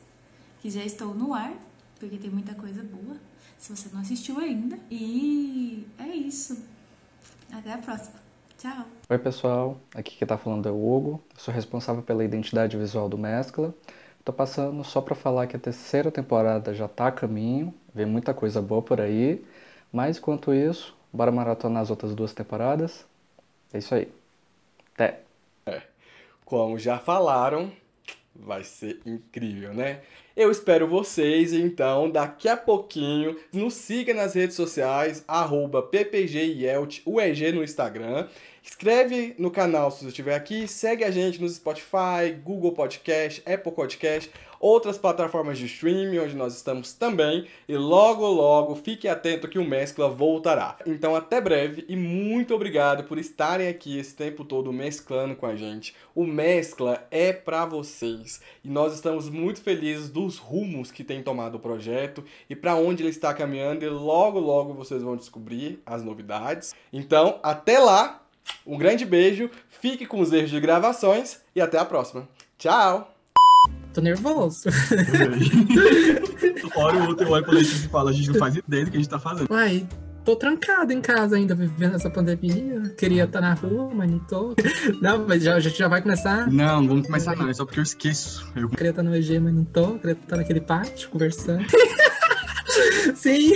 que 0.59 0.71
já 0.71 0.83
estão 0.83 1.13
no 1.13 1.35
ar, 1.35 1.53
porque 1.99 2.17
tem 2.17 2.31
muita 2.31 2.55
coisa 2.55 2.83
boa, 2.83 3.15
se 3.59 3.75
você 3.75 3.89
não 3.93 4.01
assistiu 4.01 4.39
ainda. 4.39 4.77
E 4.89 5.85
é 5.99 6.07
isso. 6.07 6.65
Até 7.53 7.73
a 7.73 7.77
próxima. 7.77 8.19
Tchau. 8.57 8.85
Oi, 9.07 9.19
pessoal. 9.19 9.77
Aqui 9.93 10.17
quem 10.17 10.27
tá 10.27 10.35
falando 10.35 10.67
é 10.67 10.71
o 10.71 10.75
Hugo. 10.75 11.21
Eu 11.35 11.39
sou 11.39 11.53
responsável 11.53 12.01
pela 12.01 12.25
identidade 12.25 12.75
visual 12.75 13.07
do 13.07 13.19
Mescla. 13.19 13.71
Tô 14.25 14.33
passando 14.33 14.83
só 14.83 14.99
para 14.99 15.13
falar 15.13 15.45
que 15.45 15.55
a 15.55 15.59
terceira 15.59 16.09
temporada 16.09 16.73
já 16.73 16.87
tá 16.87 17.07
a 17.07 17.11
caminho, 17.11 17.71
vem 17.93 18.05
muita 18.07 18.33
coisa 18.33 18.61
boa 18.63 18.81
por 18.81 18.99
aí. 18.99 19.45
Mas 19.93 20.17
enquanto 20.17 20.53
isso, 20.55 20.95
bora 21.13 21.31
maratonar 21.31 21.83
as 21.83 21.91
outras 21.91 22.15
duas 22.15 22.33
temporadas. 22.33 23.05
É 23.71 23.77
isso 23.77 23.93
aí. 23.93 24.11
Até! 24.95 25.30
Como 26.51 26.77
já 26.77 26.99
falaram, 26.99 27.71
vai 28.35 28.61
ser 28.65 28.99
incrível, 29.05 29.73
né? 29.73 30.01
Eu 30.35 30.51
espero 30.51 30.85
vocês, 30.85 31.53
então, 31.53 32.11
daqui 32.11 32.49
a 32.49 32.57
pouquinho. 32.57 33.39
Nos 33.53 33.75
siga 33.75 34.13
nas 34.13 34.33
redes 34.33 34.57
sociais, 34.57 35.23
arroba 35.25 35.81
no 37.53 37.63
Instagram. 37.63 38.27
Escreve 38.61 39.33
no 39.39 39.49
canal 39.49 39.91
se 39.91 39.99
você 40.03 40.09
estiver 40.09 40.35
aqui, 40.35 40.67
segue 40.67 41.05
a 41.05 41.09
gente 41.09 41.41
no 41.41 41.47
Spotify, 41.47 42.33
Google 42.43 42.73
Podcast, 42.73 43.41
Apple 43.49 43.71
Podcast 43.71 44.29
outras 44.61 44.97
plataformas 44.97 45.57
de 45.57 45.65
streaming 45.65 46.19
onde 46.19 46.35
nós 46.35 46.55
estamos 46.55 46.93
também. 46.93 47.47
E 47.67 47.75
logo, 47.75 48.25
logo, 48.27 48.75
fique 48.75 49.07
atento 49.07 49.47
que 49.47 49.59
o 49.59 49.65
Mescla 49.65 50.07
voltará. 50.07 50.77
Então, 50.85 51.15
até 51.15 51.41
breve 51.41 51.83
e 51.89 51.95
muito 51.95 52.53
obrigado 52.53 53.03
por 53.03 53.17
estarem 53.17 53.67
aqui 53.67 53.97
esse 53.97 54.15
tempo 54.15 54.45
todo 54.45 54.71
mesclando 54.71 55.35
com 55.35 55.47
a 55.47 55.55
gente. 55.55 55.95
O 56.13 56.25
Mescla 56.25 57.05
é 57.09 57.33
para 57.33 57.65
vocês 57.65 58.41
e 58.63 58.69
nós 58.69 58.93
estamos 58.93 59.27
muito 59.27 59.61
felizes 59.61 60.09
dos 60.09 60.37
rumos 60.37 60.91
que 60.91 61.03
tem 61.03 61.23
tomado 61.23 61.55
o 61.55 61.59
projeto 61.59 62.23
e 62.49 62.55
para 62.55 62.75
onde 62.75 63.01
ele 63.01 63.09
está 63.09 63.33
caminhando. 63.33 63.83
E 63.83 63.89
logo, 63.89 64.39
logo 64.39 64.73
vocês 64.73 65.01
vão 65.01 65.17
descobrir 65.17 65.81
as 65.85 66.03
novidades. 66.03 66.73
Então, 66.93 67.39
até 67.41 67.79
lá! 67.79 68.19
Um 68.65 68.77
grande 68.77 69.05
beijo, 69.05 69.49
fique 69.69 70.05
com 70.05 70.19
os 70.19 70.33
erros 70.33 70.49
de 70.49 70.59
gravações 70.59 71.41
e 71.55 71.61
até 71.61 71.77
a 71.77 71.85
próxima. 71.85 72.27
Tchau! 72.57 73.10
Tô 73.93 73.99
nervoso. 73.99 74.69
Hora 76.75 76.97
o 76.97 77.07
outro 77.07 77.29
olha 77.29 77.43
pra 77.43 77.53
Letícia 77.53 77.85
e 77.85 77.89
fala, 77.89 78.11
a 78.11 78.13
gente 78.13 78.29
não 78.29 78.39
faz 78.39 78.55
ideia 78.55 78.85
do 78.85 78.91
que 78.91 78.97
a 78.97 78.99
gente 78.99 79.09
tá 79.09 79.19
fazendo. 79.19 79.51
Uai, 79.51 79.85
tô 80.23 80.35
trancado 80.35 80.93
em 80.93 81.01
casa 81.01 81.35
ainda, 81.35 81.53
vivendo 81.53 81.95
essa 81.95 82.09
pandemia. 82.09 82.81
Queria 82.97 83.25
estar 83.25 83.41
tá 83.41 83.49
na 83.49 83.53
rua, 83.53 83.91
mas 83.93 84.09
não 84.09 84.19
tô. 84.19 84.55
Não, 85.01 85.27
mas 85.27 85.43
já, 85.43 85.55
a 85.55 85.59
gente 85.59 85.77
já 85.77 85.89
vai 85.89 86.01
começar. 86.01 86.49
Não, 86.49 86.87
vamos 86.87 87.05
começar 87.05 87.35
não, 87.35 87.49
é 87.49 87.53
só 87.53 87.65
porque 87.65 87.79
eu 87.79 87.83
esqueço. 87.83 88.49
Eu 88.55 88.69
queria 88.69 88.91
estar 88.91 89.03
tá 89.03 89.09
no 89.09 89.15
EG, 89.15 89.39
mas 89.39 89.53
não 89.53 89.65
tô. 89.65 89.99
Queria 89.99 90.13
estar 90.13 90.27
tá 90.27 90.37
naquele 90.37 90.61
pátio, 90.61 91.09
conversando. 91.09 91.65
Sim, 93.15 93.53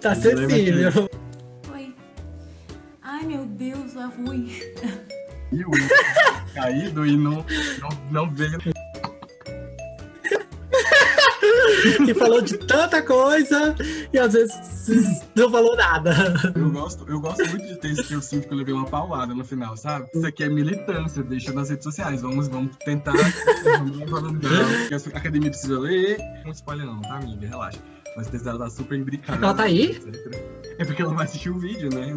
tá 0.00 0.12
acessível. 0.12 1.08
Oi. 1.72 1.94
Ai, 3.02 3.24
meu 3.24 3.46
Deus, 3.46 3.96
é 3.96 4.04
ruim. 4.04 4.52
E 5.50 5.64
o 5.64 5.70
distraído 5.70 7.04
e 7.06 7.16
não, 7.16 7.44
não, 7.80 7.88
não 8.10 8.34
veio. 8.34 8.58
Que 12.04 12.14
falou 12.14 12.40
de 12.40 12.56
tanta 12.58 13.02
coisa 13.02 13.74
e 14.12 14.18
às 14.18 14.32
vezes 14.32 15.22
não 15.34 15.50
falou 15.50 15.76
nada. 15.76 16.34
Eu 16.54 16.70
gosto, 16.70 17.04
eu 17.08 17.20
gosto 17.20 17.46
muito 17.48 17.66
de 17.66 17.76
ter 17.76 17.94
que 17.94 18.12
eu 18.12 18.22
sinto 18.22 18.48
que 18.48 18.54
eu 18.54 18.58
levei 18.58 18.74
uma 18.74 18.86
paulada 18.86 19.34
no 19.34 19.44
final, 19.44 19.76
sabe? 19.76 20.08
Isso 20.14 20.26
aqui 20.26 20.44
é 20.44 20.48
militância, 20.48 21.22
deixa 21.22 21.52
nas 21.52 21.70
redes 21.70 21.84
sociais. 21.84 22.22
Vamos, 22.22 22.48
vamos 22.48 22.76
tentar. 22.84 23.14
a 23.14 25.18
academia 25.18 25.50
precisa 25.50 25.78
ler. 25.78 26.18
Não 26.44 26.52
spoiler, 26.52 26.86
não, 26.86 27.00
tá, 27.00 27.16
amiga? 27.16 27.46
Relaxa. 27.46 27.78
Mas 28.16 28.46
ela 28.46 28.58
tá 28.58 28.70
super 28.70 28.98
imbricada. 28.98 29.44
Ela 29.44 29.54
tá 29.54 29.62
aí? 29.62 30.00
É 30.78 30.84
porque 30.84 31.02
ela 31.02 31.14
vai 31.14 31.24
assistir 31.24 31.50
o 31.50 31.58
vídeo, 31.58 31.88
né? 31.94 32.12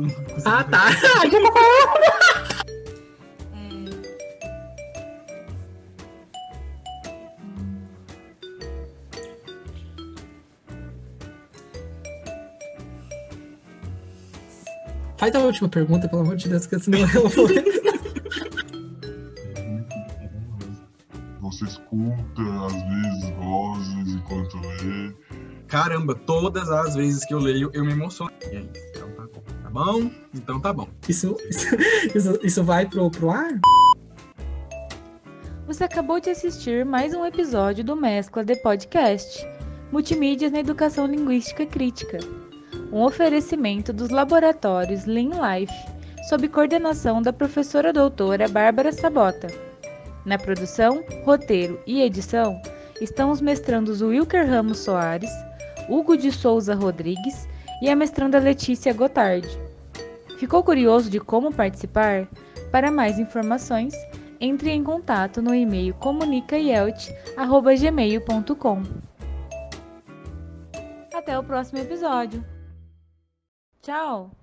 Ah, 0.46 0.64
tá. 0.64 0.86
Faz 15.22 15.36
a 15.36 15.40
última 15.40 15.70
pergunta, 15.70 16.10
pelo 16.10 16.24
amor 16.24 16.36
de 16.36 16.50
Deus, 16.50 16.66
que 16.66 16.80
senão 16.80 16.98
eu 16.98 17.30
vou. 17.30 17.48
Você 21.42 21.64
escuta, 21.66 22.42
às 22.66 22.74
vezes, 22.74 23.30
vozes 23.38 24.16
enquanto 24.16 24.58
lê. 24.58 25.14
Caramba, 25.68 26.16
todas 26.16 26.72
as 26.72 26.96
vezes 26.96 27.24
que 27.24 27.36
eu 27.36 27.38
leio, 27.38 27.70
eu 27.72 27.86
me 27.86 27.92
emociono. 27.92 28.32
E 28.52 28.56
aí, 28.58 28.68
então 28.90 29.12
tá 29.12 29.28
bom. 29.32 29.44
Tá 29.62 29.70
bom? 29.70 30.12
Então 30.34 30.60
tá 30.60 30.74
bom. 30.74 30.88
Isso, 31.08 31.38
isso, 31.48 31.68
isso, 32.16 32.40
isso 32.42 32.64
vai 32.64 32.88
pro, 32.88 33.12
pro 33.12 33.30
ar? 33.30 33.60
Você 35.68 35.84
acabou 35.84 36.20
de 36.20 36.32
assistir 36.32 36.84
mais 36.84 37.14
um 37.14 37.24
episódio 37.24 37.84
do 37.84 37.96
Mescla 37.96 38.44
de 38.44 38.56
Podcast 38.56 39.48
Multimídias 39.92 40.52
na 40.52 40.62
Educação 40.62 41.06
Linguística 41.06 41.64
Crítica 41.64 42.18
um 42.92 43.04
oferecimento 43.04 43.94
dos 43.94 44.10
laboratórios 44.10 45.06
Lean 45.06 45.32
Life, 45.32 45.74
sob 46.28 46.48
coordenação 46.50 47.22
da 47.22 47.32
professora 47.32 47.94
doutora 47.94 48.48
Bárbara 48.48 48.92
Sabota. 48.92 49.48
Na 50.26 50.38
produção, 50.38 51.04
roteiro 51.24 51.80
e 51.88 52.02
edição 52.02 52.62
estão 53.00 53.32
os 53.32 53.40
mestrandos 53.42 54.02
Wilker 54.02 54.46
Ramos 54.48 54.80
Soares, 54.80 55.32
Hugo 55.90 56.18
de 56.18 56.32
Souza 56.32 56.76
Rodrigues 56.76 57.48
e 57.82 57.90
a 57.90 57.96
mestranda 57.96 58.38
Letícia 58.38 58.94
Gotardi. 58.94 59.58
Ficou 60.38 60.64
curioso 60.64 61.10
de 61.10 61.20
como 61.20 61.52
participar? 61.54 62.28
Para 62.72 62.92
mais 62.92 63.20
informações, 63.20 63.94
entre 64.40 64.72
em 64.72 64.82
contato 64.84 65.42
no 65.42 65.54
e-mail 65.54 65.94
comunicaielt.gmail.com. 65.96 68.84
Até 71.14 71.38
o 71.38 71.44
próximo 71.44 71.80
episódio! 71.80 72.42
Tchau! 73.82 74.41